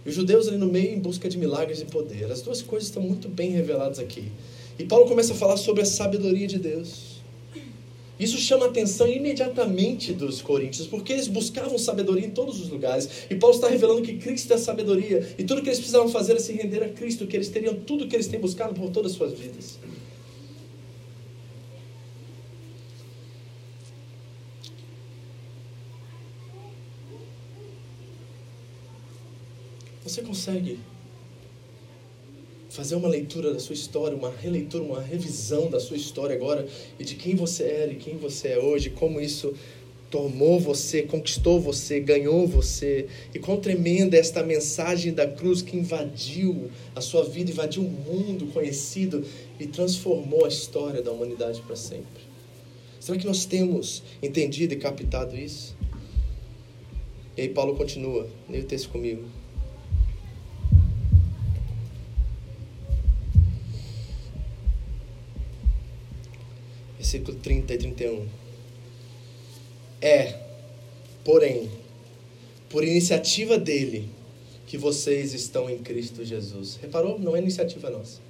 [0.05, 2.29] E os judeus ali no meio em busca de milagres e poder.
[2.29, 4.31] As duas coisas estão muito bem reveladas aqui.
[4.77, 7.11] E Paulo começa a falar sobre a sabedoria de Deus.
[8.21, 13.09] Isso chama a atenção imediatamente dos coríntios, porque eles buscavam sabedoria em todos os lugares.
[13.31, 15.27] E Paulo está revelando que Cristo é a sabedoria.
[15.39, 18.07] E tudo que eles precisavam fazer era se render a Cristo, que eles teriam tudo
[18.07, 19.79] que eles têm buscado por todas as suas vidas.
[30.03, 30.77] Você consegue
[32.71, 36.65] fazer uma leitura da sua história, uma releitura, uma revisão da sua história agora
[36.97, 39.53] e de quem você era e quem você é hoje, como isso
[40.09, 43.07] tomou você, conquistou você, ganhou você.
[43.35, 47.89] E quão tremenda é esta mensagem da cruz que invadiu a sua vida, invadiu o
[47.89, 49.25] mundo conhecido
[49.59, 52.23] e transformou a história da humanidade para sempre.
[53.01, 55.75] Será que nós temos entendido e captado isso?
[57.35, 59.40] E aí Paulo continua, leia o texto comigo.
[67.11, 68.27] Versículo 30 e 31.
[70.01, 70.39] É,
[71.25, 71.69] porém,
[72.69, 74.09] por iniciativa dele
[74.65, 76.79] que vocês estão em Cristo Jesus.
[76.81, 77.19] Reparou?
[77.19, 78.21] Não é iniciativa nossa.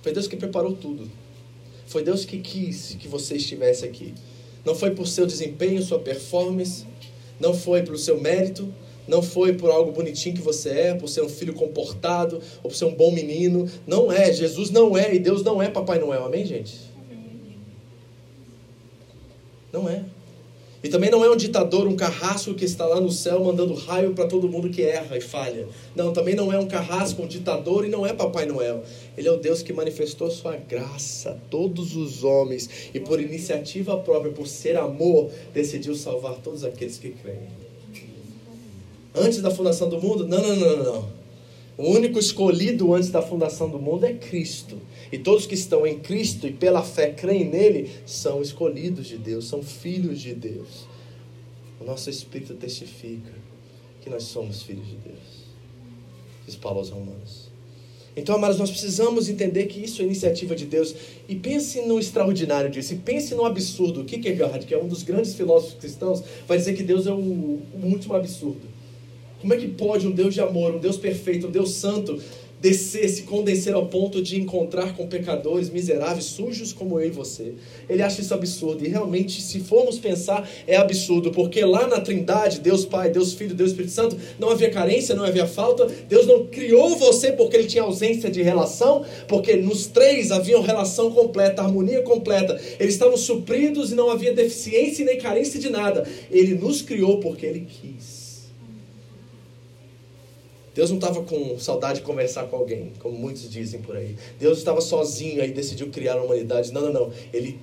[0.00, 1.10] Foi Deus que preparou tudo.
[1.86, 4.14] Foi Deus que quis que você estivesse aqui.
[4.64, 6.86] Não foi por seu desempenho, sua performance,
[7.38, 8.72] não foi pelo seu mérito,
[9.10, 12.76] não foi por algo bonitinho que você é, por ser um filho comportado, ou por
[12.76, 13.68] ser um bom menino.
[13.84, 14.32] Não é.
[14.32, 16.24] Jesus não é e Deus não é Papai Noel.
[16.24, 16.88] Amém, gente?
[19.72, 20.04] Não é.
[20.82, 24.14] E também não é um ditador, um carrasco que está lá no céu mandando raio
[24.14, 25.68] para todo mundo que erra e falha.
[25.94, 28.82] Não, também não é um carrasco, um ditador e não é Papai Noel.
[29.18, 33.98] Ele é o Deus que manifestou sua graça a todos os homens e por iniciativa
[33.98, 37.69] própria, por ser amor, decidiu salvar todos aqueles que creem
[39.14, 40.26] antes da fundação do mundo?
[40.26, 41.20] Não, não, não, não.
[41.76, 44.76] O único escolhido antes da fundação do mundo é Cristo.
[45.10, 49.48] E todos que estão em Cristo e pela fé creem nele são escolhidos de Deus,
[49.48, 50.86] são filhos de Deus.
[51.80, 53.32] O nosso Espírito testifica
[54.02, 55.40] que nós somos filhos de Deus.
[56.46, 57.50] Diz Paulo aos Romanos.
[58.16, 60.94] Então, amados, nós precisamos entender que isso é iniciativa de Deus.
[61.28, 62.92] E pense no extraordinário disso.
[62.92, 64.02] E pense no absurdo.
[64.02, 67.16] O Kierkegaard, que é um dos grandes filósofos cristãos, vai dizer que Deus é o,
[67.16, 68.69] o último absurdo.
[69.40, 72.20] Como é que pode um Deus de amor, um Deus perfeito, um Deus santo,
[72.60, 77.54] descer, se condenser ao ponto de encontrar com pecadores miseráveis, sujos como eu e você.
[77.88, 78.84] Ele acha isso absurdo.
[78.84, 83.54] E realmente, se formos pensar, é absurdo, porque lá na Trindade, Deus Pai, Deus Filho,
[83.54, 85.86] Deus Espírito Santo, não havia carência, não havia falta.
[86.06, 91.10] Deus não criou você porque ele tinha ausência de relação, porque nos três havia relação
[91.10, 92.60] completa, harmonia completa.
[92.78, 96.06] Eles estavam supridos e não havia deficiência nem carência de nada.
[96.30, 98.19] Ele nos criou porque ele quis.
[100.74, 104.16] Deus não estava com saudade de conversar com alguém, como muitos dizem por aí.
[104.38, 106.72] Deus estava sozinho e decidiu criar a humanidade.
[106.72, 107.12] Não, não, não.
[107.32, 107.58] Ele,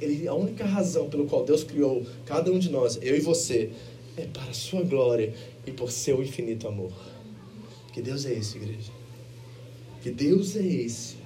[0.00, 3.70] ele, a única razão pelo qual Deus criou cada um de nós, eu e você,
[4.16, 5.32] é para a sua glória
[5.66, 6.92] e por seu infinito amor.
[7.92, 8.92] Que Deus é esse, igreja.
[10.02, 11.16] Que Deus é esse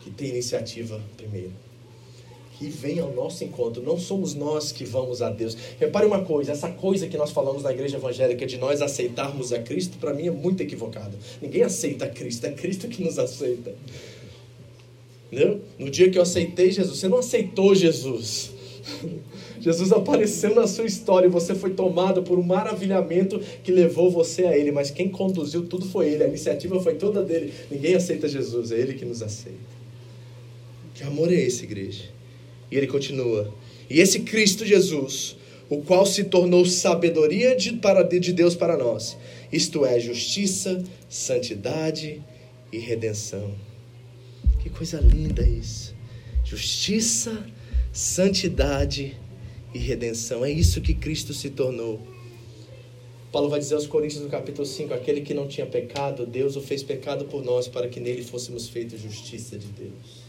[0.00, 1.69] que tem iniciativa primeiro
[2.60, 3.82] e vem ao nosso encontro.
[3.82, 5.56] Não somos nós que vamos a Deus.
[5.78, 9.58] Repare uma coisa: essa coisa que nós falamos na igreja evangélica de nós aceitarmos a
[9.60, 11.16] Cristo, para mim é muito equivocado.
[11.40, 13.74] Ninguém aceita Cristo, é Cristo que nos aceita.
[15.32, 15.60] Entendeu?
[15.78, 18.50] No dia que eu aceitei Jesus, você não aceitou Jesus.
[19.60, 24.44] Jesus apareceu na sua história e você foi tomado por um maravilhamento que levou você
[24.46, 27.52] a Ele, mas quem conduziu tudo foi Ele, a iniciativa foi toda dele.
[27.70, 29.58] Ninguém aceita Jesus, é Ele que nos aceita.
[30.94, 32.04] Que amor é esse, igreja?
[32.70, 33.52] E ele continua:
[33.88, 35.36] E esse Cristo Jesus,
[35.68, 39.16] o qual se tornou sabedoria de, para, de Deus para nós,
[39.52, 42.22] isto é, justiça, santidade
[42.72, 43.54] e redenção.
[44.62, 45.94] Que coisa linda isso!
[46.44, 47.46] Justiça,
[47.92, 49.16] santidade
[49.74, 50.44] e redenção.
[50.44, 52.00] É isso que Cristo se tornou.
[53.30, 56.60] Paulo vai dizer aos Coríntios no capítulo 5: aquele que não tinha pecado, Deus o
[56.60, 60.19] fez pecado por nós, para que nele fôssemos feitos justiça de Deus.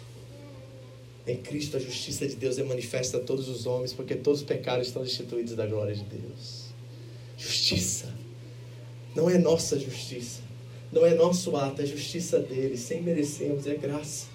[1.32, 4.46] Em Cristo a justiça de Deus é manifesta a todos os homens, porque todos os
[4.46, 6.66] pecados estão destituídos da glória de Deus.
[7.38, 8.14] Justiça.
[9.16, 10.42] Não é nossa justiça.
[10.92, 14.28] Não é nosso ato, é justiça dele, sem merecermos, é graça.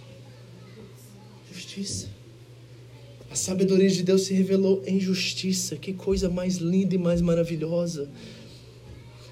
[1.53, 2.09] Justiça.
[3.31, 5.77] A sabedoria de Deus se revelou em justiça.
[5.77, 8.09] Que coisa mais linda e mais maravilhosa.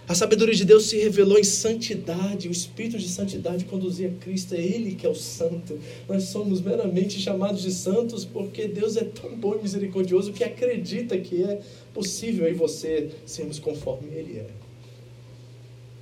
[0.07, 4.61] A sabedoria de Deus se revelou em santidade, o espírito de santidade conduzia Cristo, é
[4.61, 5.79] Ele que é o santo.
[6.07, 11.17] Nós somos meramente chamados de santos porque Deus é tão bom e misericordioso que acredita
[11.17, 11.59] que é
[11.95, 14.47] possível em você sermos conforme Ele é.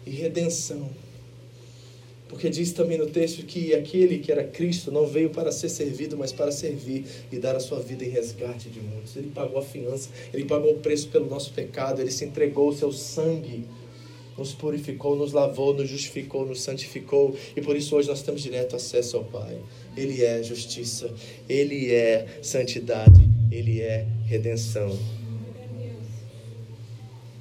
[0.04, 0.90] E redenção.
[2.28, 6.16] Porque diz também no texto que aquele que era Cristo não veio para ser servido,
[6.16, 9.14] mas para servir e dar a sua vida em resgate de muitos.
[9.14, 12.74] Ele pagou a fiança, ele pagou o preço pelo nosso pecado, ele se entregou o
[12.74, 13.64] seu sangue
[14.36, 18.76] nos purificou, nos lavou, nos justificou, nos santificou e por isso hoje nós temos direto
[18.76, 19.58] acesso ao Pai.
[19.96, 21.12] Ele é justiça,
[21.48, 23.20] Ele é santidade,
[23.50, 24.98] Ele é redenção.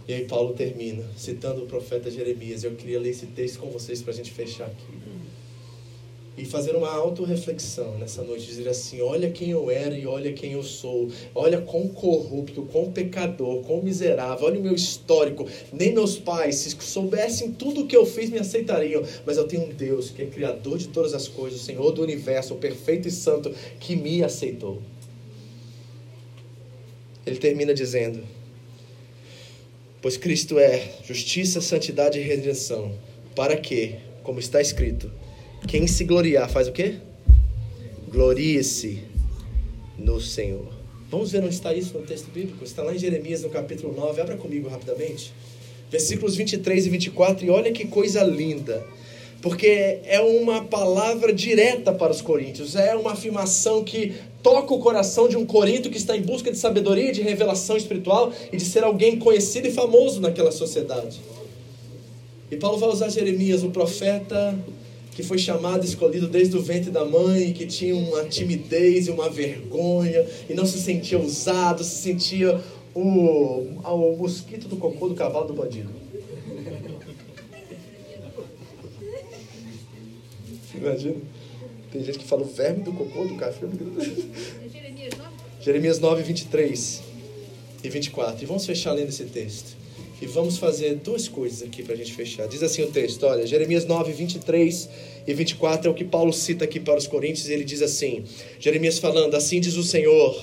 [0.08, 2.64] E aí Paulo termina citando o profeta Jeremias.
[2.64, 5.11] Eu queria ler esse texto com vocês para a gente fechar aqui
[6.38, 10.54] e fazer uma autorreflexão nessa noite, dizer assim: olha quem eu era e olha quem
[10.54, 15.46] eu sou, olha quão corrupto, quão pecador, quão miserável, olha o meu histórico.
[15.74, 19.64] Nem meus pais, se soubessem tudo o que eu fiz, me aceitariam, mas eu tenho
[19.64, 23.08] um Deus que é criador de todas as coisas, o Senhor do universo, o perfeito
[23.08, 24.82] e santo, que me aceitou.
[27.26, 28.24] Ele termina dizendo:
[30.02, 32.98] Pois Cristo é justiça, santidade e redenção,
[33.36, 35.12] para que, como está escrito,
[35.68, 36.96] quem se gloriar faz o quê?
[38.10, 39.04] Glorie-se
[39.98, 40.68] no Senhor.
[41.10, 42.64] Vamos ver onde está isso no texto bíblico?
[42.64, 44.22] Está lá em Jeremias, no capítulo 9.
[44.22, 45.34] Abra comigo rapidamente.
[45.90, 47.46] Versículos 23 e 24.
[47.46, 48.86] E olha que coisa linda.
[49.42, 52.76] Porque é uma palavra direta para os coríntios.
[52.76, 56.58] É uma afirmação que toca o coração de um corinto que está em busca de
[56.58, 61.20] sabedoria, de revelação espiritual e de ser alguém conhecido e famoso naquela sociedade.
[62.50, 64.58] E Paulo vai usar Jeremias, o profeta
[65.12, 69.30] que foi chamado, escolhido desde o ventre da mãe, que tinha uma timidez e uma
[69.30, 72.60] vergonha, e não se sentia usado, se sentia
[72.94, 73.02] o,
[73.84, 75.90] o mosquito do cocô do cavalo do bandido.
[80.74, 81.18] Imagina.
[81.92, 83.68] Tem gente que fala o verme do cocô do café.
[84.72, 85.30] Jeremias 9?
[85.60, 87.04] Jeremias 9, 23
[87.84, 88.44] e 24.
[88.44, 89.81] E vamos fechar lendo esse texto.
[90.22, 92.48] E vamos fazer duas coisas aqui para a gente fechar.
[92.48, 94.88] Diz assim o texto, olha, Jeremias 9, 23
[95.26, 98.24] e 24 é o que Paulo cita aqui para os Coríntios, ele diz assim:
[98.60, 100.40] Jeremias falando, assim diz o Senhor: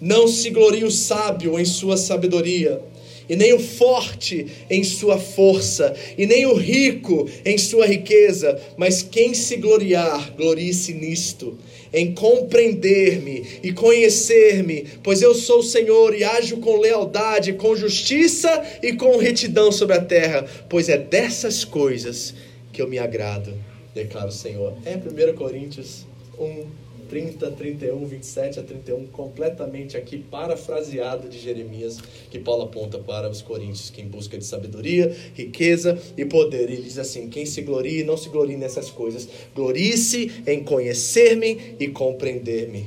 [0.00, 2.82] Não se glorie o sábio em sua sabedoria,
[3.28, 9.02] e nem o forte em sua força, e nem o rico em sua riqueza, mas
[9.02, 11.58] quem se gloriar, glorie-se nisto
[11.92, 18.62] em compreender-me e conhecer-me, pois eu sou o Senhor e ajo com lealdade, com justiça
[18.82, 22.34] e com retidão sobre a terra, pois é dessas coisas
[22.72, 23.54] que eu me agrado,
[23.94, 24.74] declara o Senhor.
[24.84, 26.06] É 1 Coríntios
[26.38, 31.98] 1, 30, 31, 27 a 31, completamente aqui parafraseado de Jeremias,
[32.30, 36.70] que Paulo aponta para os coríntios, que em busca de sabedoria, riqueza e poder.
[36.70, 41.88] Ele diz assim: quem se glorie, não se glorie nessas coisas, glorie-se em conhecer-me e
[41.88, 42.86] compreender-me.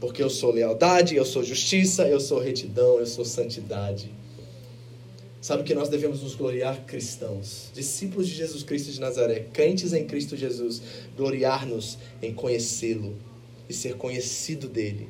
[0.00, 4.10] Porque eu sou lealdade, eu sou justiça, eu sou retidão, eu sou santidade.
[5.40, 10.04] Sabe que nós devemos nos gloriar cristãos, discípulos de Jesus Cristo de Nazaré, crentes em
[10.04, 10.82] Cristo Jesus,
[11.16, 13.16] gloriar-nos em conhecê-lo
[13.68, 15.08] e ser conhecido dele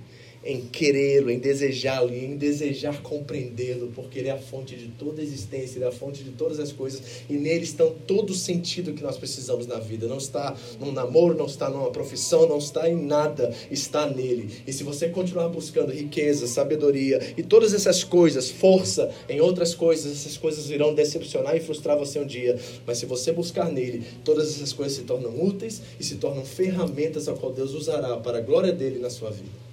[0.48, 5.20] em querê-lo, em desejá-lo e em desejar compreendê-lo, porque ele é a fonte de toda
[5.20, 8.34] a existência, ele é a fonte de todas as coisas e nele estão todo o
[8.34, 10.06] sentido que nós precisamos na vida.
[10.06, 14.48] Não está num namoro, não está numa profissão, não está em nada, está nele.
[14.66, 20.10] E se você continuar buscando riqueza, sabedoria e todas essas coisas, força em outras coisas,
[20.12, 22.58] essas coisas irão decepcionar e frustrar você um dia.
[22.86, 27.28] Mas se você buscar nele, todas essas coisas se tornam úteis e se tornam ferramentas
[27.28, 29.67] a qual Deus usará para a glória dele na sua vida.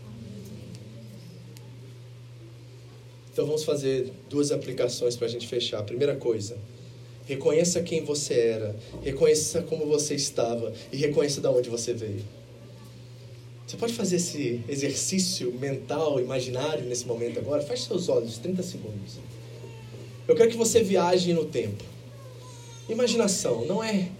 [3.35, 5.83] Então vamos fazer duas aplicações para a gente fechar.
[5.83, 6.57] Primeira coisa,
[7.25, 8.73] reconheça quem você era,
[9.03, 12.23] reconheça como você estava e reconheça de onde você veio.
[13.67, 17.61] Você pode fazer esse exercício mental, imaginário nesse momento agora?
[17.61, 19.17] Feche seus olhos, 30 segundos.
[20.25, 21.83] Eu quero que você viaje no tempo.
[22.87, 24.11] Imaginação, não é.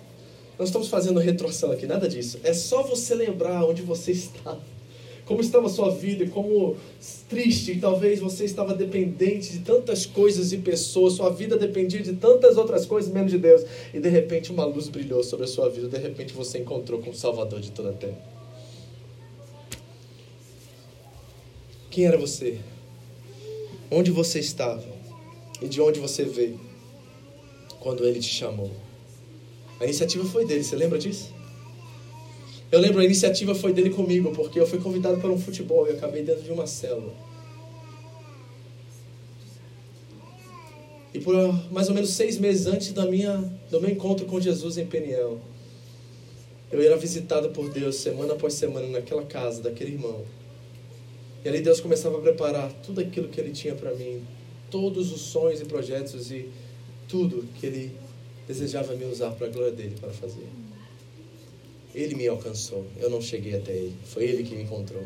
[0.59, 2.37] Nós estamos fazendo retroação aqui, nada disso.
[2.43, 4.59] É só você lembrar onde você está
[5.25, 6.77] como estava a sua vida como
[7.27, 12.57] triste talvez você estava dependente de tantas coisas e pessoas, sua vida dependia de tantas
[12.57, 13.63] outras coisas menos de Deus,
[13.93, 17.09] e de repente uma luz brilhou sobre a sua vida, de repente você encontrou com
[17.09, 18.35] o Salvador de toda a terra.
[21.89, 22.59] Quem era você?
[23.89, 24.83] Onde você estava?
[25.61, 26.59] E de onde você veio?
[27.79, 28.69] Quando ele te chamou.
[29.79, 31.34] A iniciativa foi dele, você lembra disso?
[32.71, 35.91] Eu lembro, a iniciativa foi dele comigo, porque eu fui convidado para um futebol e
[35.91, 37.13] acabei dentro de uma célula.
[41.13, 41.33] E por
[41.71, 43.37] mais ou menos seis meses antes da minha,
[43.71, 45.39] do meu encontro com Jesus em Peniel,
[46.71, 50.25] eu era visitado por Deus semana após semana naquela casa daquele irmão.
[51.43, 54.23] E ali Deus começava a preparar tudo aquilo que Ele tinha para mim,
[54.69, 56.49] todos os sonhos e projetos e
[57.07, 57.91] tudo que Ele
[58.47, 60.64] desejava me usar para a glória dele para fazer.
[61.95, 65.03] Ele me alcançou, eu não cheguei até Ele, foi Ele que me encontrou.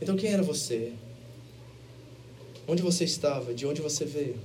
[0.00, 0.92] Então quem era você?
[2.66, 3.54] Onde você estava?
[3.54, 4.36] De onde você veio?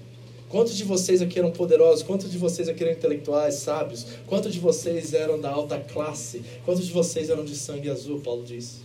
[0.49, 2.03] Quantos de vocês aqui eram poderosos?
[2.03, 4.05] Quantos de vocês aqui eram intelectuais, sábios?
[4.27, 6.41] Quantos de vocês eram da alta classe?
[6.63, 8.21] Quantos de vocês eram de sangue azul?
[8.21, 8.81] Paulo disse.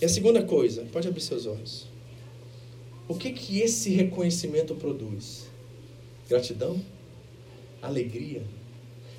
[0.00, 1.86] E a segunda coisa, pode abrir seus olhos.
[3.06, 5.46] O que que esse reconhecimento produz?
[6.28, 6.80] Gratidão,
[7.80, 8.42] alegria,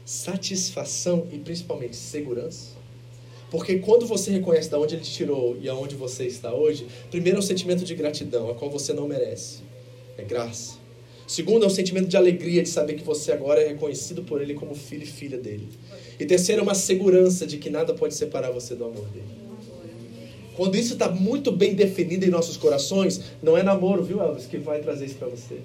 [0.09, 2.69] satisfação e principalmente segurança?
[3.51, 7.37] Porque quando você reconhece de onde ele te tirou e aonde você está hoje, primeiro
[7.37, 9.59] é o sentimento de gratidão, a qual você não merece.
[10.17, 10.77] É graça.
[11.27, 14.55] Segundo é o sentimento de alegria de saber que você agora é reconhecido por ele
[14.55, 15.67] como filho e filha dele.
[16.19, 19.29] E terceiro é uma segurança de que nada pode separar você do amor dele.
[20.55, 24.57] Quando isso está muito bem definido em nossos corações, não é namoro, viu, Elvis, que
[24.57, 25.59] vai trazer isso para você.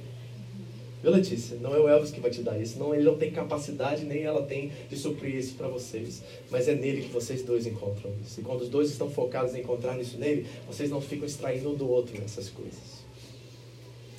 [1.05, 1.59] Viu, Letícia?
[1.61, 2.79] Não é o Elvis que vai te dar isso.
[2.79, 6.23] Não, ele não tem capacidade, nem ela tem de suprir isso para vocês.
[6.51, 8.41] Mas é nele que vocês dois encontram isso.
[8.41, 11.75] E quando os dois estão focados em encontrar isso nele, vocês não ficam extraindo um
[11.75, 13.05] do outro nessas coisas.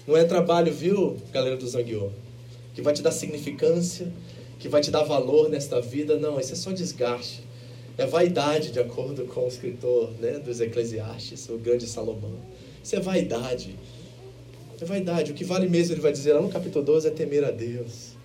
[0.05, 2.11] Não é trabalho, viu, galera do Zanguiô?
[2.75, 4.13] Que vai te dar significância,
[4.59, 6.19] que vai te dar valor nesta vida.
[6.19, 7.41] Não, isso é só desgaste.
[7.97, 12.36] É vaidade, de acordo com o escritor né, dos Eclesiastes, o grande Salomão.
[12.83, 13.75] Isso é vaidade.
[14.80, 15.32] É vaidade.
[15.32, 18.15] O que vale mesmo, ele vai dizer lá no capítulo 12, é temer a Deus.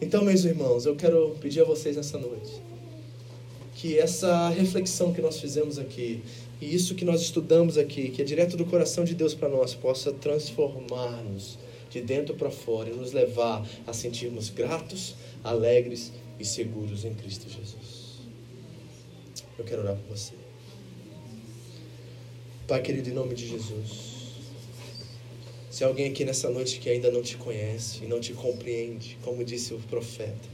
[0.00, 2.50] Então, meus irmãos, eu quero pedir a vocês nessa noite
[3.80, 6.22] que essa reflexão que nós fizemos aqui
[6.60, 9.74] e isso que nós estudamos aqui, que é direto do coração de Deus para nós,
[9.74, 11.58] possa transformar-nos
[11.88, 17.48] de dentro para fora e nos levar a sentirmos gratos, alegres e seguros em Cristo
[17.48, 18.20] Jesus.
[19.58, 20.34] Eu quero orar por você.
[22.68, 24.19] Pai querido, em nome de Jesus.
[25.70, 29.44] Se alguém aqui nessa noite que ainda não te conhece e não te compreende, como
[29.44, 30.48] disse o profeta,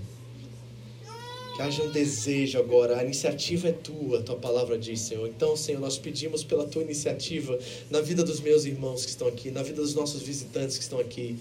[1.57, 5.27] que haja um desejo agora, a iniciativa é tua, tua palavra diz, Senhor.
[5.27, 7.59] Então, Senhor, nós pedimos pela tua iniciativa
[7.91, 11.01] na vida dos meus irmãos que estão aqui, na vida dos nossos visitantes que estão
[11.01, 11.39] aqui.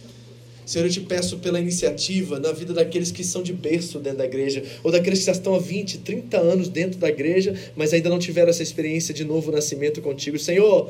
[0.66, 4.26] Senhor, eu te peço pela iniciativa na vida daqueles que são de berço dentro da
[4.26, 8.10] igreja, ou daqueles que já estão há 20, 30 anos dentro da igreja, mas ainda
[8.10, 10.40] não tiveram essa experiência de novo nascimento contigo.
[10.40, 10.90] Senhor,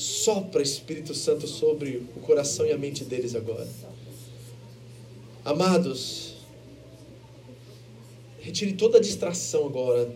[0.00, 3.68] sopra Espírito Santo sobre o coração e a mente deles agora.
[5.44, 6.36] Amados,
[8.40, 10.10] retire toda a distração agora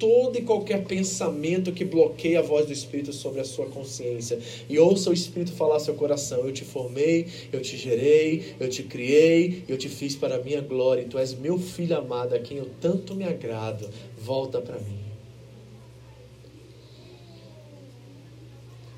[0.00, 4.40] todo e qualquer pensamento que bloqueie a voz do Espírito sobre a sua consciência.
[4.68, 8.68] E ouça o Espírito falar ao seu coração: Eu te formei, eu te gerei, eu
[8.68, 11.02] te criei, eu te fiz para a minha glória.
[11.02, 13.88] E tu és meu filho amado, a quem eu tanto me agrado.
[14.18, 14.99] Volta para mim.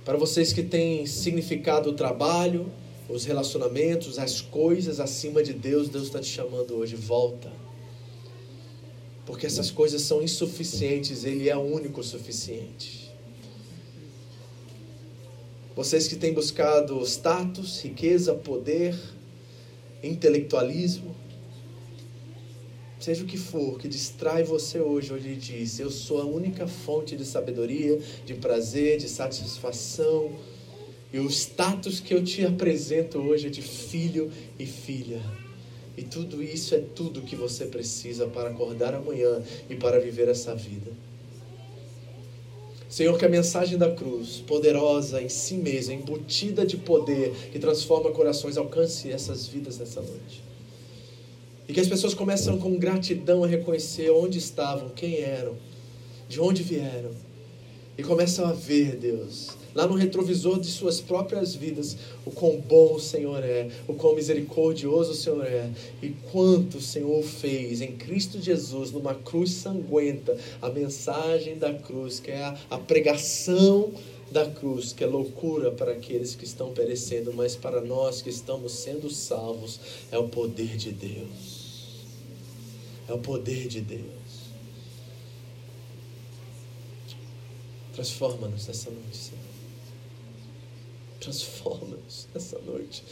[0.04, 2.70] Para vocês que têm significado o trabalho,
[3.08, 6.96] os relacionamentos, as coisas acima de Deus, Deus está te chamando hoje.
[6.96, 7.50] Volta
[9.24, 13.10] porque essas coisas são insuficientes, Ele é o único suficiente.
[15.74, 18.98] Vocês que têm buscado status, riqueza, poder,
[20.02, 21.14] intelectualismo,
[23.02, 27.16] seja o que for que distrai você hoje, hoje diz: Eu sou a única fonte
[27.16, 30.32] de sabedoria, de prazer, de satisfação.
[31.12, 35.20] E o status que eu te apresento hoje é de filho e filha.
[35.96, 40.54] E tudo isso é tudo que você precisa para acordar amanhã e para viver essa
[40.54, 40.90] vida.
[42.88, 48.10] Senhor, que a mensagem da cruz, poderosa em si mesma, embutida de poder, que transforma
[48.10, 50.51] corações, alcance essas vidas nessa noite.
[51.68, 55.56] E que as pessoas começam com gratidão a reconhecer onde estavam, quem eram,
[56.28, 57.10] de onde vieram.
[57.96, 62.94] E começam a ver, Deus, lá no retrovisor de suas próprias vidas, o quão bom
[62.94, 65.70] o Senhor é, o quão misericordioso o Senhor é,
[66.02, 72.18] e quanto o Senhor fez em Cristo Jesus, numa cruz sanguenta, a mensagem da cruz,
[72.18, 73.92] que é a, a pregação
[74.30, 78.72] da cruz, que é loucura para aqueles que estão perecendo, mas para nós que estamos
[78.72, 79.78] sendo salvos,
[80.10, 81.51] é o poder de Deus.
[83.12, 84.00] É o poder de Deus.
[87.92, 89.44] Transforma-nos nessa noite, Senhor.
[91.20, 93.04] Transforma-nos nessa noite.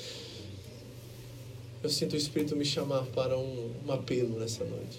[1.82, 4.98] Eu sinto o Espírito me chamar para um, um apelo nessa noite.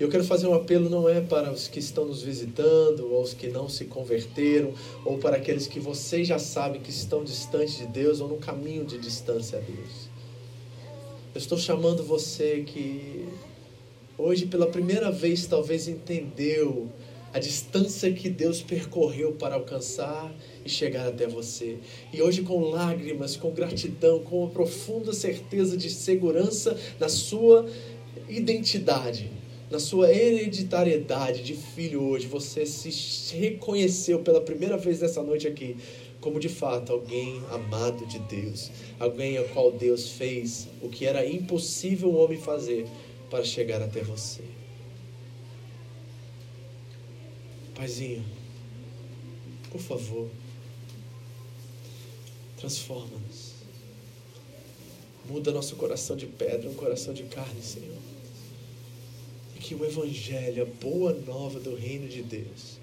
[0.00, 3.34] Eu quero fazer um apelo não é para os que estão nos visitando, ou os
[3.34, 4.72] que não se converteram,
[5.04, 8.86] ou para aqueles que vocês já sabem que estão distantes de Deus ou no caminho
[8.86, 10.08] de distância a Deus.
[11.34, 13.28] Eu estou chamando você que
[14.16, 16.88] hoje pela primeira vez talvez entendeu
[17.32, 20.32] a distância que Deus percorreu para alcançar
[20.64, 21.78] e chegar até você.
[22.12, 27.66] E hoje, com lágrimas, com gratidão, com uma profunda certeza de segurança na sua
[28.28, 29.32] identidade,
[29.68, 35.76] na sua hereditariedade de filho hoje, você se reconheceu pela primeira vez nessa noite aqui
[36.20, 41.26] como de fato alguém amado de Deus, alguém ao qual Deus fez o que era
[41.26, 42.86] impossível o homem fazer
[43.30, 44.44] para chegar até você.
[47.74, 48.24] Paizinho,
[49.70, 50.30] por favor,
[52.56, 53.54] transforma-nos.
[55.28, 57.98] Muda nosso coração de pedra, um coração de carne, Senhor.
[59.56, 62.78] E que o Evangelho, a boa nova do reino de Deus,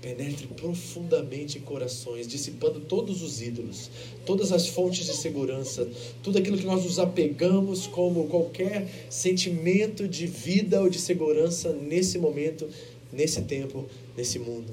[0.00, 3.90] penetre profundamente em corações, dissipando todos os ídolos,
[4.24, 5.88] todas as fontes de segurança,
[6.22, 12.18] tudo aquilo que nós nos apegamos como qualquer sentimento de vida ou de segurança nesse
[12.18, 12.68] momento,
[13.12, 13.86] nesse tempo,
[14.16, 14.72] nesse mundo.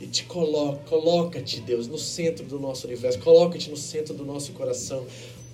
[0.00, 4.52] E te coloca, coloca-te, Deus, no centro do nosso universo, coloca-te no centro do nosso
[4.52, 5.06] coração.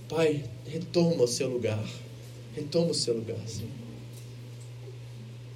[0.09, 1.85] Pai, retoma o seu lugar.
[2.55, 3.71] Retoma o seu lugar, Senhor.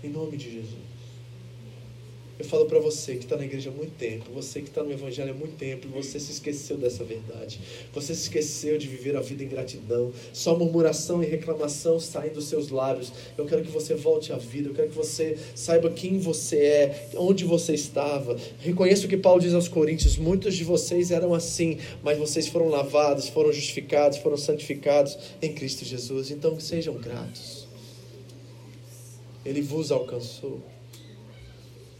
[0.04, 0.93] Em nome de Jesus.
[2.36, 4.90] Eu falo para você que está na igreja há muito tempo, você que está no
[4.90, 7.60] evangelho há muito tempo, você se esqueceu dessa verdade.
[7.92, 10.12] Você se esqueceu de viver a vida em gratidão.
[10.32, 13.12] Só murmuração e reclamação saem dos seus lábios.
[13.38, 14.68] Eu quero que você volte à vida.
[14.68, 18.36] Eu quero que você saiba quem você é, onde você estava.
[18.58, 22.68] Reconheça o que Paulo diz aos Coríntios: muitos de vocês eram assim, mas vocês foram
[22.68, 26.32] lavados, foram justificados, foram santificados em Cristo Jesus.
[26.32, 27.68] Então sejam gratos.
[29.44, 30.73] Ele vos alcançou.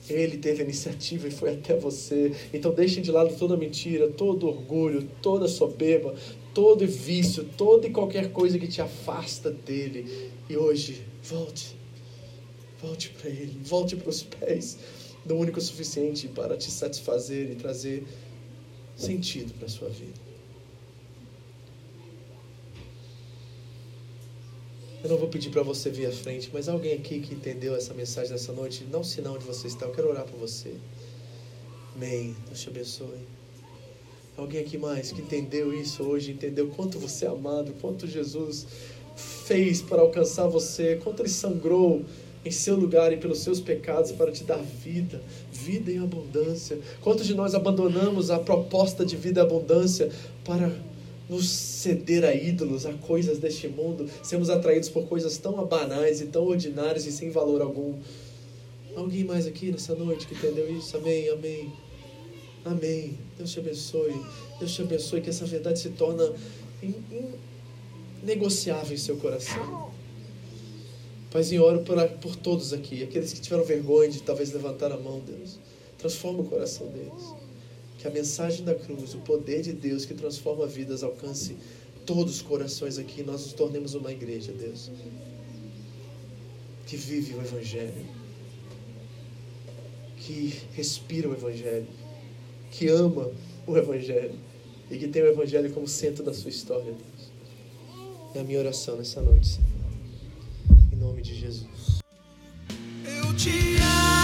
[0.08, 2.32] Ele teve a iniciativa e foi até você.
[2.52, 6.14] Então deixem de lado toda mentira, todo orgulho, toda soberba,
[6.52, 10.30] todo vício, toda e qualquer coisa que te afasta dele.
[10.48, 11.76] E hoje, volte.
[12.82, 14.78] Volte para ele, volte para os pés
[15.24, 18.04] do único suficiente para te satisfazer e trazer
[18.94, 20.33] sentido para a sua vida.
[25.04, 27.92] Eu não vou pedir para você vir à frente, mas alguém aqui que entendeu essa
[27.92, 30.72] mensagem nessa noite, não se onde você está, eu quero orar por você.
[31.94, 32.34] Amém.
[32.46, 33.28] Deus te abençoe.
[34.34, 38.66] Alguém aqui mais que entendeu isso hoje, entendeu quanto você é amado, quanto Jesus
[39.14, 42.02] fez para alcançar você, quanto ele sangrou
[42.42, 45.20] em seu lugar e pelos seus pecados para te dar vida,
[45.52, 46.78] vida em abundância.
[47.02, 50.10] Quantos de nós abandonamos a proposta de vida e abundância
[50.46, 50.72] para
[51.28, 56.26] nos ceder a ídolos, a coisas deste mundo, sermos atraídos por coisas tão banais e
[56.26, 57.94] tão ordinárias e sem valor algum.
[58.94, 60.96] Alguém mais aqui nessa noite que entendeu isso?
[60.96, 61.72] Amém, amém.
[62.64, 63.18] Amém.
[63.36, 64.14] Deus te abençoe.
[64.58, 66.32] Deus te abençoe que essa verdade se torna
[68.22, 69.90] negociável em seu coração.
[71.30, 75.20] Paizinho, oro por, por todos aqui, aqueles que tiveram vergonha de talvez levantar a mão,
[75.20, 75.58] Deus.
[75.98, 77.34] Transforma o coração deles.
[78.04, 81.56] Que a mensagem da cruz, o poder de Deus que transforma vidas, alcance
[82.04, 84.90] todos os corações aqui e nós nos tornemos uma igreja, Deus,
[86.86, 88.04] que vive o Evangelho,
[90.18, 91.86] que respira o Evangelho,
[92.72, 93.30] que ama
[93.66, 94.38] o Evangelho
[94.90, 97.30] e que tem o Evangelho como centro da sua história, Deus.
[98.34, 99.70] É a minha oração nessa noite, Senhor.
[100.92, 102.00] Em nome de Jesus.
[103.06, 103.48] Eu te
[103.80, 104.23] amo.